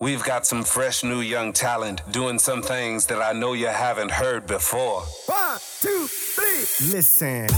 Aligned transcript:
We've 0.00 0.22
got 0.22 0.46
some 0.46 0.62
fresh 0.62 1.02
new 1.02 1.20
young 1.20 1.52
talent 1.52 2.02
doing 2.12 2.38
some 2.38 2.62
things 2.62 3.06
that 3.06 3.20
I 3.20 3.32
know 3.32 3.54
you 3.54 3.66
haven't 3.66 4.12
heard 4.12 4.46
before. 4.46 5.02
One, 5.26 5.58
two, 5.80 6.06
three. 6.06 6.92
Listen. 6.92 7.48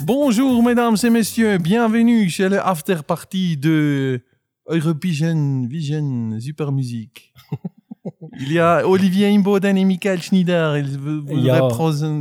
Bonjour 0.00 0.62
mesdames 0.62 0.96
et 1.04 1.10
messieurs, 1.10 1.58
bienvenue 1.58 2.30
chez 2.30 2.48
le 2.48 2.58
after 2.58 3.02
party 3.02 3.58
de 3.58 4.22
Eurovision 4.64 5.68
Vision 5.70 6.38
Super 6.40 6.70
Musique. 6.70 7.32
Il 8.38 8.52
y 8.52 8.58
a 8.58 8.84
Olivier 8.86 9.28
Imboden 9.30 9.76
et 9.76 9.84
Michael 9.84 10.20
Schneider. 10.22 10.76
Ja, 11.30 11.68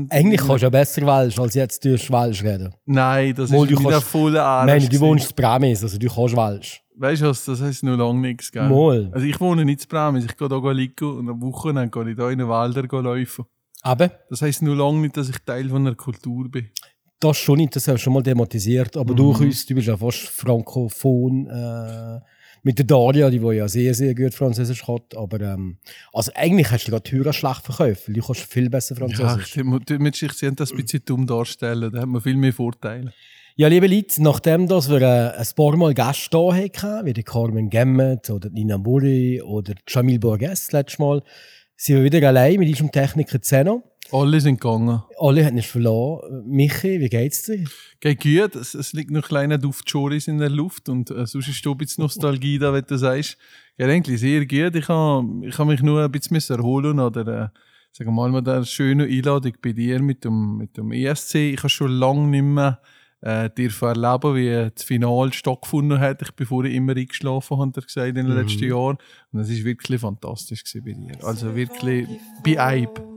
Eigentlich 0.09 0.41
kannst 0.41 0.61
du 0.61 0.65
ja 0.65 0.69
besser 0.69 1.01
Welsch, 1.07 1.39
als 1.39 1.53
jetzt 1.55 1.83
durch 1.85 2.11
Welsch 2.11 2.43
reden. 2.43 2.73
Nein, 2.85 3.33
das 3.35 3.49
Mal, 3.49 3.63
ist 3.63 3.71
du 3.71 3.79
wieder 3.79 3.91
kannst- 3.91 4.07
voll 4.07 4.33
Ich 4.33 4.39
Arsch. 4.39 4.65
meine, 4.67 4.89
du 4.89 4.99
wohnst 4.99 5.29
in 5.31 5.35
Bremis, 5.35 5.81
also 5.83 5.97
du 5.97 6.07
kannst 6.07 6.35
Welsch. 6.35 6.81
Weißt 6.97 7.21
du 7.21 7.27
was, 7.27 7.45
das 7.45 7.61
heisst 7.61 7.83
noch 7.83 7.97
lange 7.97 8.19
nichts, 8.19 8.51
gell? 8.51 8.67
Mal. 8.69 9.09
Also 9.13 9.25
ich 9.25 9.39
wohne 9.39 9.65
nicht 9.65 9.83
in 9.83 9.87
Bremis, 9.89 10.25
ich 10.25 10.37
gehe 10.37 10.47
da 10.49 10.71
liegen 10.71 11.05
und 11.17 11.29
am 11.29 11.41
Wochenende 11.41 11.89
gehe 11.89 12.11
ich 12.11 12.17
da 12.17 12.29
in 12.29 12.37
den 12.39 12.47
Wälder 12.49 13.01
laufen. 13.01 13.45
Aber 13.81 14.11
Das 14.29 14.41
heisst 14.43 14.61
nur 14.61 14.75
lange 14.75 14.99
nicht, 14.99 15.17
dass 15.17 15.29
ich 15.29 15.37
Teil 15.39 15.67
von 15.69 15.87
einer 15.87 15.95
Kultur 15.95 16.47
bin. 16.51 16.69
Das 17.23 17.37
schon 17.37 17.57
nicht, 17.57 17.75
das 17.75 17.87
hast 17.87 17.95
du 17.95 17.97
schon 18.03 18.13
mal 18.13 18.23
thematisiert. 18.23 18.97
Aber 18.97 19.13
Mhm. 19.13 19.17
durch 19.17 19.39
uns, 19.41 19.65
du 19.65 19.75
bist 19.75 19.87
ja 19.87 19.97
fast 19.97 20.19
frankophon. 20.29 21.47
Äh, 21.47 22.19
mit 22.63 22.77
der 22.77 22.85
Daria, 22.85 23.29
die 23.31 23.41
ja 23.55 23.67
sehr, 23.67 23.93
sehr 23.95 24.13
gut 24.13 24.33
Französisch 24.35 24.87
hat. 24.87 25.15
Aber 25.17 25.41
ähm, 25.41 25.77
also 26.13 26.31
eigentlich 26.35 26.69
hast 26.69 26.85
du 26.87 26.91
gerade 26.91 27.09
die 27.09 27.15
Hörer 27.15 27.33
schlecht 27.33 27.63
verkauft, 27.65 28.07
weil 28.07 28.13
du 28.13 28.21
kannst 28.21 28.41
viel 28.41 28.69
besser 28.69 28.95
Ja, 28.95 28.99
Französisch. 29.07 29.57
ich, 29.57 29.63
mit 29.63 29.89
haben 29.89 30.55
das 30.55 30.71
ein 30.71 30.77
bisschen 30.77 31.01
dumm 31.05 31.25
darstellen, 31.25 31.91
da 31.91 32.01
hat 32.01 32.07
man 32.07 32.21
viel 32.21 32.37
mehr 32.37 32.53
Vorteile. 32.53 33.13
Ja, 33.55 33.67
liebe 33.67 33.87
Leute, 33.87 34.21
nachdem 34.23 34.67
dass 34.67 34.89
wir 34.89 35.01
äh, 35.01 35.37
ein 35.37 35.47
paar 35.55 35.75
Mal 35.75 35.93
Gäste 35.93 36.29
da 36.31 36.53
hatten, 36.53 37.05
wie 37.05 37.13
die 37.13 37.23
Carmen 37.23 37.69
Gemmet 37.69 38.29
oder 38.29 38.49
Nina 38.49 38.77
Burri 38.77 39.41
oder 39.41 39.73
Jamil 39.87 40.19
Borges 40.19 40.71
letztes 40.71 40.99
Mal, 40.99 41.21
sind 41.75 41.95
wir 41.97 42.03
wieder 42.03 42.25
allein 42.27 42.59
mit 42.59 42.69
unserem 42.69 42.91
Techniker 42.91 43.41
Zeno. 43.41 43.83
Alle 44.11 44.41
sind 44.41 44.59
gegangen. 44.59 45.01
Alle 45.19 45.45
haben 45.45 45.55
uns 45.55 45.65
verloren. 45.65 46.43
Michi, 46.45 46.99
wie 46.99 47.09
geht's 47.09 47.43
dir? 47.43 47.65
Geht 47.99 48.21
gut, 48.21 48.55
es, 48.55 48.73
es 48.73 48.93
liegt 48.93 49.11
noch 49.11 49.27
kleiner 49.27 49.57
Duft 49.57 49.89
Choris 49.89 50.27
in 50.27 50.37
der 50.37 50.49
Luft 50.49 50.89
und 50.89 51.09
äh, 51.11 51.25
sonst 51.25 51.47
ist 51.47 51.65
da 51.65 51.71
ein 51.71 51.77
bisschen 51.77 52.03
Nostalgie 52.03 52.59
da, 52.59 52.73
wenn 52.73 52.83
du 52.85 52.97
sagst. 52.97 53.37
Geht 53.77 53.87
eigentlich 53.87 54.19
sehr 54.19 54.41
gut. 54.41 54.75
Ich 54.75 54.87
habe 54.87 55.47
ich 55.47 55.57
ha 55.57 55.65
mich 55.65 55.81
nur 55.81 56.03
ein 56.03 56.11
bisschen 56.11 56.57
erholen 56.57 56.99
oder 56.99 57.21
äh, 57.21 57.47
sagen 57.91 58.09
wir 58.09 58.11
mal 58.11 58.31
mit 58.31 58.47
der 58.47 58.65
schönen 58.65 59.09
Einladung 59.09 59.53
bei 59.61 59.71
dir 59.71 60.01
mit 60.01 60.25
dem, 60.25 60.57
mit 60.57 60.77
dem 60.77 60.91
ESC. 60.91 61.35
Ich 61.35 61.59
habe 61.59 61.69
schon 61.69 61.91
lange 61.91 62.27
nicht 62.27 62.43
mehr 62.43 62.81
äh, 63.21 63.49
dürfen 63.49 63.87
erleben, 63.87 64.35
wie 64.35 64.71
das 64.73 64.83
Finale 64.83 65.31
stattgefunden 65.31 65.99
hat. 65.99 66.21
Ich 66.21 66.31
bin 66.31 66.47
vorher 66.47 66.73
immer 66.73 66.95
eingeschlafen, 66.95 67.59
hat 67.59 67.77
er 67.77 67.83
gesagt, 67.83 68.09
in 68.09 68.15
den 68.15 68.27
letzten 68.27 68.65
Jahren. 68.65 68.97
Und 69.31 69.39
es 69.39 69.49
ist 69.49 69.63
wirklich 69.63 70.01
fantastisch 70.01 70.63
bei 70.73 70.91
dir. 70.91 71.23
Also 71.23 71.55
wirklich 71.55 72.07
bei 72.43 72.59
Eib. 72.59 73.10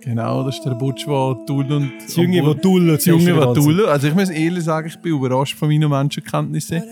Genau, 0.00 0.44
das 0.44 0.56
ist 0.56 0.64
der 0.64 0.74
Butch, 0.74 1.04
der 1.04 1.36
Tull 1.46 1.72
und... 1.72 1.92
Das 1.98 2.16
Junge, 2.16 2.42
der 2.42 2.60
Tull 2.60 2.86
Das 2.86 3.04
Junge, 3.04 3.32
der 3.34 3.54
Tull. 3.54 3.86
Also 3.86 4.06
ich 4.08 4.14
muss 4.14 4.30
ehrlich 4.30 4.64
sagen, 4.64 4.88
ich 4.88 4.98
bin 4.98 5.12
überrascht 5.12 5.56
von 5.56 5.68
meinen 5.68 5.90
Menschenkenntnissen. 5.90 6.82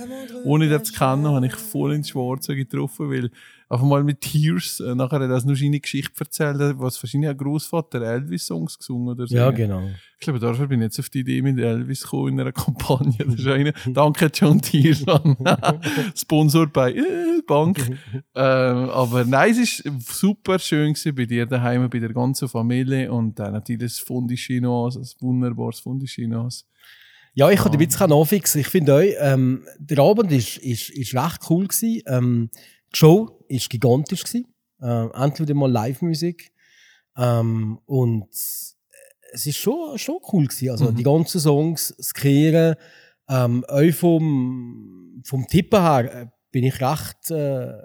Ohne 0.44 0.68
das 0.68 0.84
zu 0.84 0.92
kennen, 0.92 1.26
habe 1.26 1.46
ich 1.46 1.54
voll 1.54 1.94
ins 1.94 2.10
Schwarze 2.10 2.54
getroffen, 2.54 3.10
weil 3.10 3.30
einfach 3.68 3.84
mal 3.84 4.02
mit 4.02 4.20
Tears, 4.22 4.80
äh, 4.80 4.94
nachher 4.94 5.20
hat 5.20 5.30
er 5.30 5.46
nur 5.46 5.56
seine 5.56 5.80
Geschichte 5.80 6.12
erzählt, 6.18 6.58
was 6.78 7.02
wahrscheinlich 7.02 7.30
ein 7.30 7.36
Großvater 7.36 8.00
Elvis-Songs 8.00 8.78
gesungen 8.78 9.08
oder 9.08 9.26
so. 9.26 9.34
Ja, 9.34 9.50
genau. 9.50 9.82
Ich 10.18 10.24
glaube, 10.24 10.38
dafür 10.38 10.66
bin 10.66 10.80
ich 10.80 10.86
jetzt 10.86 10.98
auf 10.98 11.10
die 11.10 11.20
Idee 11.20 11.42
mit 11.42 11.58
Elvis 11.58 12.02
gekommen 12.02 12.34
in 12.34 12.40
einer 12.40 12.52
Kampagne. 12.52 13.14
Das 13.18 13.34
ist 13.34 13.46
eine, 13.46 13.72
danke 13.86 14.30
John 14.32 14.60
Tiersan. 14.60 15.36
Sponsor 16.16 16.66
bei 16.66 16.92
äh, 16.92 17.42
Bank. 17.46 17.78
ähm, 18.34 18.90
aber 18.90 19.24
nein, 19.24 19.50
es 19.50 19.84
war 19.84 19.92
super 20.00 20.58
schön 20.58 20.94
gewesen 20.94 21.14
bei 21.14 21.26
dir 21.26 21.46
daheim, 21.46 21.88
bei 21.90 21.98
der 21.98 22.12
ganzen 22.12 22.48
Familie 22.48 23.12
und 23.12 23.38
dann 23.38 23.52
natürlich 23.52 23.82
das 23.82 23.98
Fondue 23.98 24.36
Chinoise, 24.36 25.00
ein 25.00 25.08
wunderbares 25.20 25.80
Fondue 25.80 26.08
Chinoise. 26.08 26.64
Ja, 27.34 27.50
ich 27.50 27.60
konnte 27.60 27.78
ein 27.78 27.86
bisschen 27.86 28.10
nachfixen. 28.10 28.62
Ich 28.62 28.68
finde 28.68 28.94
euch, 28.94 29.14
ähm, 29.20 29.64
der 29.78 29.98
Abend 29.98 30.32
ist, 30.32 30.56
ist, 30.56 30.90
ist 30.90 31.14
recht 31.14 31.42
cool 31.48 31.68
gewesen. 31.68 32.02
Ähm, 32.06 32.50
die 32.92 32.98
Show 32.98 33.37
ist 33.48 33.70
gigantisch 33.70 34.24
gewesen. 34.24 34.46
Ähm, 34.80 35.10
endlich 35.14 35.48
wieder 35.48 35.58
mal 35.58 35.70
Live-Musik. 35.70 36.52
Ähm, 37.16 37.80
und 37.86 38.28
es 38.30 39.46
ist 39.46 39.56
schon, 39.56 39.98
schon 39.98 40.18
cool 40.32 40.46
gewesen. 40.46 40.70
Also, 40.70 40.90
die 40.92 41.02
ganzen 41.02 41.40
Songs, 41.40 41.94
das 41.96 42.14
Kreieren, 42.14 42.76
ähm, 43.28 43.64
euch 43.68 43.94
vom, 43.94 45.22
vom 45.24 45.46
Tippen 45.46 45.80
her, 45.80 46.22
äh, 46.22 46.26
bin 46.50 46.64
ich 46.64 46.80
recht, 46.80 47.30
äh, 47.30 47.82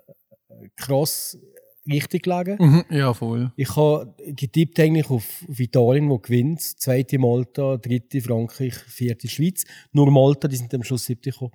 krass 0.75 1.37
richtig 1.85 2.23
gelegen. 2.23 2.57
Mhm, 2.59 2.85
ja, 2.89 3.13
voll. 3.13 3.51
Ich 3.55 3.75
habe 3.75 4.13
getippt 4.17 4.79
eigentlich 4.79 5.09
auf, 5.09 5.43
auf 5.49 5.59
Italien, 5.59 6.09
wo 6.09 6.17
gewinnt. 6.19 6.61
Zweite 6.61 7.19
Malta, 7.19 7.77
dritte 7.77 8.21
Frankreich, 8.21 8.75
vierte 8.75 9.27
Schweiz. 9.27 9.65
Nur 9.91 10.09
Malta, 10.11 10.47
die 10.47 10.55
sind 10.55 10.73
am 10.73 10.83
Schluss 10.83 11.05
siebte 11.05 11.31
gekommen. 11.31 11.51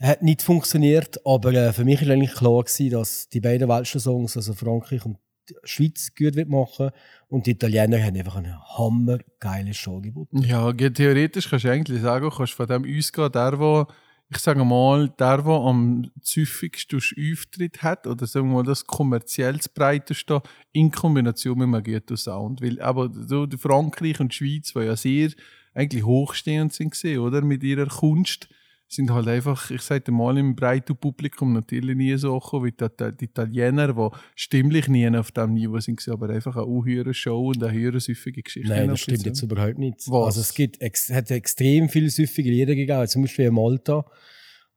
Hat 0.00 0.22
nicht 0.22 0.42
funktioniert, 0.42 1.24
aber 1.24 1.54
äh, 1.54 1.72
für 1.72 1.84
mich 1.84 2.06
war 2.06 2.12
eigentlich 2.12 2.34
klar 2.34 2.62
gewesen, 2.62 2.90
dass 2.90 3.28
die 3.28 3.40
beiden 3.40 3.68
welschen 3.68 4.00
Songs, 4.00 4.36
also 4.36 4.52
Frankreich 4.52 5.04
und 5.06 5.16
die 5.48 5.54
Schweiz, 5.64 6.12
gut 6.14 6.48
machen. 6.48 6.90
Und 7.28 7.46
die 7.46 7.52
Italiener 7.52 8.02
haben 8.02 8.16
einfach 8.16 8.36
eine 8.36 8.60
hammergeile 8.76 9.72
Show 9.72 10.00
geboten. 10.00 10.42
Ja, 10.42 10.72
theoretisch 10.72 11.48
kannst 11.48 11.64
du 11.64 11.70
eigentlich 11.70 12.02
sagen, 12.02 12.30
kannst 12.30 12.52
von 12.52 12.66
dem 12.66 12.84
ausgehen, 12.84 13.32
der, 13.32 13.52
der, 13.52 13.86
ich 14.28 14.38
sage 14.38 14.64
mal, 14.64 15.08
der, 15.08 15.42
der 15.42 15.52
am 15.52 16.10
züffigsten 16.20 16.98
Auftritt 16.98 17.82
hat, 17.82 18.06
oder 18.06 18.26
sagen 18.26 18.48
wir 18.48 18.56
mal, 18.56 18.64
das 18.64 18.86
kommerziell 18.86 19.58
breiteste, 19.74 20.42
in 20.72 20.90
Kombination 20.90 21.58
mit 21.58 21.68
einem 21.68 21.84
guten 21.84 22.16
Sound. 22.16 22.60
Weil 22.60 22.80
aber 22.80 23.10
so 23.12 23.46
Frankreich 23.56 24.20
und 24.20 24.32
die 24.32 24.36
Schweiz, 24.36 24.72
die 24.72 24.80
ja 24.80 24.96
sehr 24.96 25.30
eigentlich 25.74 26.04
hochstehend 26.04 26.72
sind, 26.72 27.02
oder? 27.18 27.42
Mit 27.42 27.62
ihrer 27.62 27.86
Kunst, 27.86 28.48
sind 28.88 29.10
halt 29.10 29.26
einfach, 29.26 29.70
ich 29.70 29.82
sage 29.82 30.12
mal, 30.12 30.38
im 30.38 30.54
breiten 30.54 30.96
Publikum 30.96 31.52
natürlich 31.52 31.96
nie 31.96 32.16
so 32.16 32.38
gekommen 32.38 32.66
wie 32.66 32.72
die, 32.72 33.16
die 33.18 33.24
Italiener, 33.24 33.92
die 33.92 34.16
stimmlich 34.36 34.88
nie 34.88 35.08
auf 35.16 35.32
dem 35.32 35.54
Niveau 35.54 35.78
sind, 35.80 36.06
aber 36.08 36.30
einfach 36.30 36.56
eine 36.56 36.66
unhöhere 36.66 37.12
Show 37.12 37.48
und 37.48 37.62
eine 37.62 37.72
höhere 37.72 38.00
süffige 38.00 38.42
Geschichte. 38.42 38.68
Nein, 38.68 38.88
das 38.88 39.00
stimmt 39.00 39.26
jetzt 39.26 39.42
überhaupt 39.42 39.78
nicht. 39.78 39.98
Was? 40.06 40.26
Also 40.26 40.40
es 40.40 40.54
gibt 40.54 40.80
ex 40.80 41.10
hat 41.10 41.30
extrem 41.30 41.88
viele 41.88 42.10
süffige 42.10 42.50
Lieder 42.50 42.74
gegeben, 42.74 43.08
zum 43.08 43.22
Beispiel 43.22 43.46
in 43.46 43.54
Malta. 43.54 44.04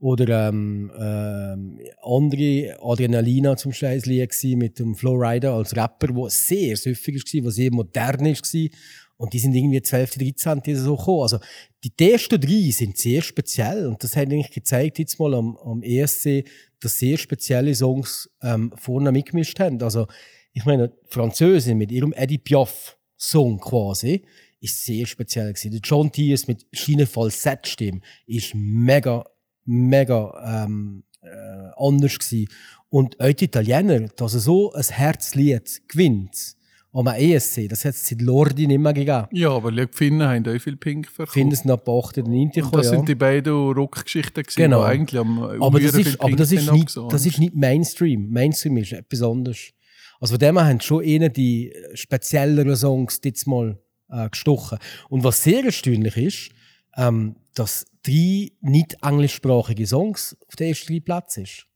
Oder 0.02 0.48
ähm, 0.48 0.90
ähm, 0.98 1.78
andere, 2.02 2.78
Adrenalina 2.81 3.58
zum 3.58 3.72
Beispiel 3.72 3.90
ein 3.90 4.02
Lied 4.06 4.58
mit 4.58 4.80
dem 4.80 4.96
Flowrider 4.96 5.53
als 5.53 5.75
Rapper, 5.75 6.16
wo 6.16 6.30
sehr 6.30 6.78
süffig 6.78 7.22
war, 7.36 7.44
wo 7.44 7.50
sehr 7.50 7.72
modern 7.72 8.25
war. 8.25 8.69
Und 9.19 9.34
die 9.34 9.40
sind 9.40 9.53
irgendwie 9.53 9.81
12., 9.81 10.18
13. 10.18 10.62
die 10.62 10.75
so 10.75 10.96
gekommen. 10.96 11.24
Also 11.24 11.40
die 11.84 12.12
ersten 12.12 12.40
drei 12.40 12.72
sind 12.72 12.97
sehr 12.97 13.22
speziell 13.22 13.85
und 13.85 14.02
das 14.02 14.16
hat 14.16 14.28
eigentlich 14.28 14.52
gezeigt 14.52 14.97
jetzt 14.97 15.19
mal 15.19 15.34
am, 15.34 15.57
am 15.57 15.84
ESC, 15.84 16.46
dass 16.80 17.00
sehr 17.00 17.18
spezielle 17.18 17.75
Songs 17.75 18.30
ähm, 18.41 18.72
vorne 18.78 19.12
mitgemischt 19.12 19.59
haben. 19.59 19.84
Also 19.84 20.07
ich 20.53 20.63
meine, 20.63 20.94
Französin 21.09 21.78
mit 21.78 21.91
ihrem 21.91 22.13
Eddie 22.13 22.38
Piaf 22.38 22.97
Song 23.18 23.59
quasi 23.59 24.24
ist 24.62 24.85
sehr 24.85 25.06
speziell 25.06 25.51
gewesen. 25.51 25.72
Der 25.72 25.81
John 25.81 26.09
Tiers 26.09 26.47
mit 26.47 26.66
seiner 26.72 27.06
Falsettstimme 27.06 28.00
ist 28.25 28.53
mega, 28.56 29.25
mega 29.66 30.63
ähm, 30.63 31.03
äh, 31.22 31.28
anders 31.75 32.18
gewesen. 32.18 32.48
Und 32.88 33.19
auch 33.19 33.33
die 33.33 33.45
Italiener, 33.45 34.07
dass 34.16 34.33
er 34.33 34.39
so 34.39 34.71
ein 34.71 34.83
Herzlied 34.83 35.81
gewinnt 35.89 36.56
am 36.91 37.07
ESC, 37.07 37.68
das 37.69 37.86
hat 37.86 37.94
es 37.94 38.07
seit 38.07 38.21
Lordi 38.21 38.65
nicht 38.65 38.80
mehr 38.80 38.94
gegeben. 38.94 39.27
Ja, 39.31 39.51
aber 39.51 39.71
die 39.71 39.86
Finnen 39.91 40.27
haben 40.27 40.47
auch 40.47 40.59
viel 40.59 40.75
Pink 40.75 41.07
verkauft. 41.07 41.33
finde 41.33 41.56
es 41.56 41.63
nach 41.65 41.77
8 41.77 41.88
oder 41.88 42.24
9 42.24 42.31
Und 42.33 42.47
das 42.47 42.63
gekommen, 42.65 42.83
ja. 42.83 42.89
sind 42.89 43.07
die 43.07 43.15
beiden 43.15 43.53
Rockgeschichten 43.53 44.44
gewesen, 44.44 44.57
Genau. 44.57 44.81
die 44.81 44.88
eigentlich 44.88 45.19
am 45.19 45.39
aber 45.39 45.80
das, 45.80 45.94
ist, 45.94 46.19
aber 46.19 46.36
das, 46.36 46.51
ist 46.51 46.65
sind 46.65 46.74
nicht, 46.74 46.97
das 47.09 47.25
ist 47.25 47.38
nicht 47.39 47.56
Mainstream. 47.56 48.30
Mainstream 48.30 48.77
ist 48.77 48.94
etwas 48.94 49.21
anderes. 49.21 49.71
Also 50.19 50.33
von 50.33 50.39
dem 50.39 50.57
her 50.57 50.65
haben 50.68 50.81
schon 50.81 51.03
eher 51.03 51.30
die 51.30 51.74
spezielleren 51.94 52.75
Songs 52.75 53.21
jetzt 53.24 53.45
mal 53.47 53.80
äh, 54.09 54.30
gestochen. 54.30 54.80
Und 55.09 55.24
was 55.24 55.44
sehr 55.44 55.63
erstaunlich 55.63 56.18
ist, 56.18 56.50
ähm, 56.97 57.35
dass 57.53 57.85
drei 58.03 58.51
nicht 58.62 58.97
englischsprachige 59.01 59.85
Songs 59.85 60.35
auf 60.47 60.56
den 60.56 60.69
ersten 60.69 60.92
drei 60.94 61.00
Plätzen 61.00 61.44
ist. 61.44 61.68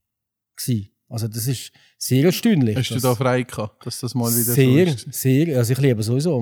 Gewesen. 0.55 0.89
Also 1.13 1.27
das 1.27 1.45
ist 1.45 1.71
sehr 1.99 2.25
erstaunlich. 2.25 2.75
Hast 2.75 2.89
du 2.89 2.99
da 2.99 3.13
frei 3.13 3.43
gehabt, 3.43 3.85
dass 3.85 3.99
das 3.99 4.15
mal 4.15 4.31
wieder 4.31 4.51
sehr, 4.51 4.87
so 4.87 4.93
ist? 4.93 5.13
sehr. 5.13 5.57
Also 5.59 5.73
ich 5.73 5.79
liebe 5.79 6.01
sowieso, 6.01 6.41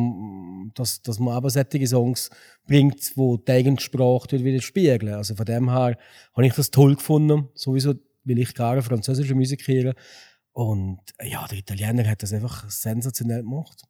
dass, 0.73 1.01
dass 1.01 1.19
man 1.19 1.38
eben 1.38 1.50
solche 1.50 1.88
Songs 1.88 2.29
bringt, 2.65 3.12
wo 3.18 3.35
die 3.35 3.51
eigene 3.51 3.77
Sprache 3.81 4.29
dort 4.29 4.45
wieder 4.45 4.62
spiegeln. 4.62 5.13
Also 5.13 5.35
von 5.35 5.45
dem 5.45 5.69
her 5.69 5.97
habe 6.33 6.47
ich 6.47 6.53
das 6.53 6.71
toll 6.71 6.95
gefunden. 6.95 7.50
Sowieso, 7.53 7.95
weil 8.23 8.39
ich 8.39 8.56
gerne 8.56 8.81
französische 8.81 9.35
Musik 9.35 9.68
höre. 9.68 9.94
Und 10.53 11.01
ja, 11.21 11.45
der 11.47 11.57
Italiener 11.57 12.07
hat 12.07 12.24
das 12.24 12.31
einfach 12.31 12.69
sensationell 12.69 13.41
gemacht. 13.41 13.83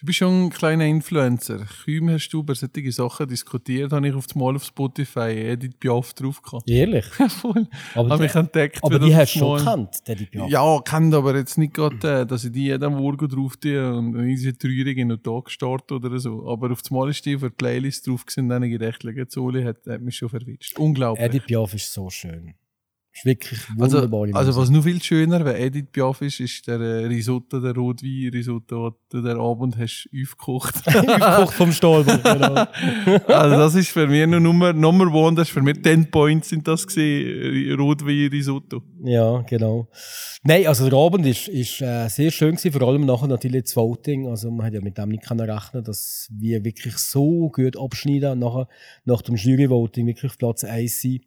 Du 0.00 0.06
bist 0.06 0.18
schon 0.18 0.46
ein 0.46 0.50
kleiner 0.50 0.86
Influencer. 0.86 1.66
Kaum 1.84 2.10
hast 2.10 2.30
du 2.30 2.40
über 2.40 2.54
solche 2.54 2.92
Sachen 2.92 3.28
diskutiert, 3.28 3.92
habe 3.92 4.08
ich 4.08 4.14
auf 4.14 4.34
Mal 4.34 4.56
auf 4.56 4.64
Spotify 4.64 5.30
Edith 5.30 5.74
Piaf 5.78 6.14
drauf 6.14 6.40
gehabt. 6.42 6.68
Ehrlich. 6.68 7.04
Voll. 7.28 7.68
Aber, 7.94 8.10
Habe 8.10 8.22
mich 8.22 8.32
die, 8.32 8.38
entdeckt. 8.38 8.82
aber 8.82 8.98
die 8.98 9.14
hast 9.14 9.34
du 9.34 9.38
schon 9.40 9.58
gekannt, 9.58 9.96
die 10.08 10.26
Piaf. 10.26 10.48
Ja, 10.48 10.80
kennt 10.80 11.14
aber 11.14 11.36
jetzt 11.36 11.58
nicht 11.58 11.74
gerade, 11.74 12.20
äh, 12.20 12.26
dass 12.26 12.44
ich 12.44 12.52
die 12.52 12.64
jeden 12.64 12.94
Morgen 12.94 13.28
drauf 13.28 13.56
tue 13.56 13.92
und 13.94 14.16
unsere 14.16 14.56
Traurigen 14.56 15.08
noch 15.08 15.18
Tag 15.18 15.46
gestartet 15.46 15.92
oder 15.92 16.18
so. 16.18 16.48
Aber 16.48 16.70
auf 16.70 16.82
das 16.82 16.90
Mal 16.90 17.10
ist 17.10 17.24
die 17.26 17.34
auf 17.34 17.42
der 17.42 17.50
Playlist 17.50 18.06
drauf 18.06 18.24
gewesen, 18.24 18.48
dann 18.48 18.62
habe 18.62 18.66
ich 18.68 18.78
gedacht, 18.78 19.02
«Schau, 19.02 19.24
Zoli 19.24 19.64
hat, 19.64 19.78
hat 19.86 20.00
mich 20.00 20.16
schon 20.16 20.28
verwitscht. 20.28 20.78
Unglaublich. 20.78 21.26
Edith 21.26 21.46
Piaf 21.46 21.74
ist 21.74 21.92
so 21.92 22.08
schön. 22.10 22.54
Ist 23.12 23.24
wirklich 23.24 23.60
also, 23.78 23.96
wunderbare 23.96 24.30
also 24.34 24.52
Musik. 24.52 24.62
was 24.62 24.70
noch 24.70 24.84
viel 24.84 25.02
schöner, 25.02 25.44
wenn 25.44 25.56
Edith 25.56 25.86
Piaf 25.90 26.22
ist, 26.22 26.38
ist 26.38 26.66
der 26.68 26.80
äh, 26.80 27.06
Risotto, 27.06 27.58
der 27.58 27.74
Rotwein-Risotto, 27.74 28.90
den 28.90 28.96
du 29.10 29.22
den 29.28 29.36
Abend 29.36 29.76
hast 29.76 30.08
aufgekocht. 30.14 30.86
Aufgekocht 30.86 31.54
vom 31.54 31.72
Stolberg, 31.72 32.22
genau. 32.22 32.54
also 33.26 33.56
das 33.56 33.74
ist 33.74 33.88
für 33.88 34.06
mich 34.06 34.24
noch 34.28 34.38
Nummer, 34.38 34.72
Nummer 34.72 35.12
one, 35.12 35.36
das 35.36 35.48
ist 35.48 35.54
für 35.54 35.60
mich 35.60 35.82
10 35.82 36.10
Points 36.10 36.50
sind 36.50 36.68
das 36.68 36.86
gewesen, 36.86 37.74
Rotwein-Risotto. 37.80 38.80
Ja, 39.02 39.40
genau. 39.42 39.88
Nein, 40.44 40.68
also 40.68 40.88
der 40.88 40.98
Abend 40.98 41.26
ist, 41.26 41.48
ist 41.48 41.82
äh, 41.82 42.06
sehr 42.08 42.30
schön 42.30 42.54
gewesen, 42.54 42.72
vor 42.72 42.86
allem 42.86 43.06
nachher 43.06 43.26
natürlich 43.26 43.64
das 43.64 43.76
Voting. 43.76 44.28
Also 44.28 44.52
man 44.52 44.66
hat 44.66 44.74
ja 44.74 44.80
mit 44.80 44.96
dem 44.96 45.08
nicht 45.08 45.26
können 45.26 45.50
rechnen, 45.50 45.82
dass 45.82 46.28
wir 46.30 46.64
wirklich 46.64 46.96
so 46.98 47.50
gut 47.50 47.76
abschneiden 47.76 48.32
und 48.32 48.38
nachher 48.38 48.68
nach 49.04 49.22
dem 49.22 49.34
Jury-Voting 49.34 50.06
wirklich 50.06 50.30
auf 50.30 50.38
Platz 50.38 50.62
1 50.62 51.00
sind. 51.00 51.22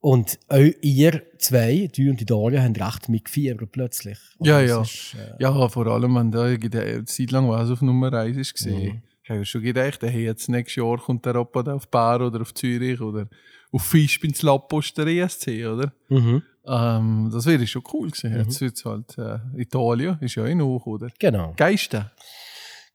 Und 0.00 0.38
auch 0.48 0.70
ihr 0.80 1.22
zwei, 1.38 1.90
du 1.94 2.08
und 2.08 2.20
die 2.20 2.24
Daria, 2.24 2.62
haben 2.62 2.74
recht 2.74 3.08
mitgefiebert 3.10 3.70
plötzlich. 3.70 4.18
Also 4.38 4.50
Ja, 4.50 4.62
es 4.62 4.70
ja. 4.70 4.80
Ist, 4.82 5.14
äh, 5.14 5.42
Ja, 5.42 5.68
vor 5.68 5.86
allem, 5.86 6.14
wenn 6.14 6.30
da 6.30 6.44
eine 6.44 7.04
Zeit 7.04 7.30
lang 7.30 7.48
was 7.50 7.70
auf 7.70 7.82
Nummer 7.82 8.12
1 8.12 8.36
ist 8.36 8.54
gesehen. 8.54 8.94
Mhm. 8.94 9.02
Ich 9.22 9.30
habe 9.30 9.44
schon 9.44 9.62
gedacht, 9.62 10.02
hey, 10.02 10.24
jetzt 10.24 10.48
nächstes 10.48 10.76
Jahr 10.76 10.96
kommt 10.96 11.26
der 11.26 11.34
Rapper 11.34 11.74
auf 11.74 11.88
Bar 11.88 12.26
oder 12.26 12.40
auf 12.40 12.54
Zürich 12.54 13.00
oder 13.00 13.28
auf 13.70 13.82
Fisch 13.82 14.18
ins 14.24 14.42
Lappos 14.42 14.92
der 14.94 15.06
ESC, 15.06 15.66
oder? 15.66 15.92
mhm. 16.08 16.42
Ähm, 16.66 17.30
das 17.32 17.46
wäre 17.46 17.66
schon 17.66 17.82
cool 17.92 18.10
gewesen. 18.10 18.36
Jetzt 18.36 18.60
wird's 18.60 18.84
halt 18.84 19.16
äh, 19.18 19.38
Italien, 19.56 20.18
ist 20.20 20.34
ja 20.34 20.46
eh 20.46 20.54
noch, 20.54 20.84
oder? 20.86 21.08
Genau. 21.18 21.54
Geiste. 21.56 22.10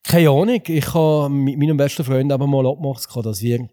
Keine 0.03 0.29
Ahnung. 0.29 0.61
Ich 0.67 0.93
habe 0.93 1.29
mit 1.29 1.57
meinem 1.57 1.77
besten 1.77 2.03
Freund 2.03 2.31
aber 2.31 2.47
mal 2.47 2.67
abgemacht, 2.67 3.07
dass 3.25 3.41
wir 3.41 3.67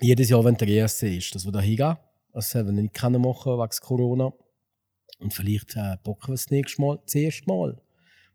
jedes 0.00 0.28
Jahr, 0.28 0.44
wenn 0.44 0.56
der 0.56 0.68
ESC 0.68 1.04
ist, 1.04 1.34
dass 1.34 1.44
wir 1.44 1.52
da 1.52 1.60
hingehen. 1.60 1.96
Das 2.36 2.54
haben 2.54 2.66
wir 2.66 2.82
nicht 2.82 2.92
können 2.92 3.22
machen 3.22 3.52
wegen 3.52 3.70
Corona. 3.80 4.30
Und 5.20 5.32
vielleicht 5.32 5.74
äh, 5.74 5.96
bocken 6.04 6.28
wir 6.28 6.34
das 6.34 6.50
nächste 6.50 6.82
Mal, 6.82 6.98
das 7.02 7.14
erste 7.14 7.46
Mal. 7.46 7.80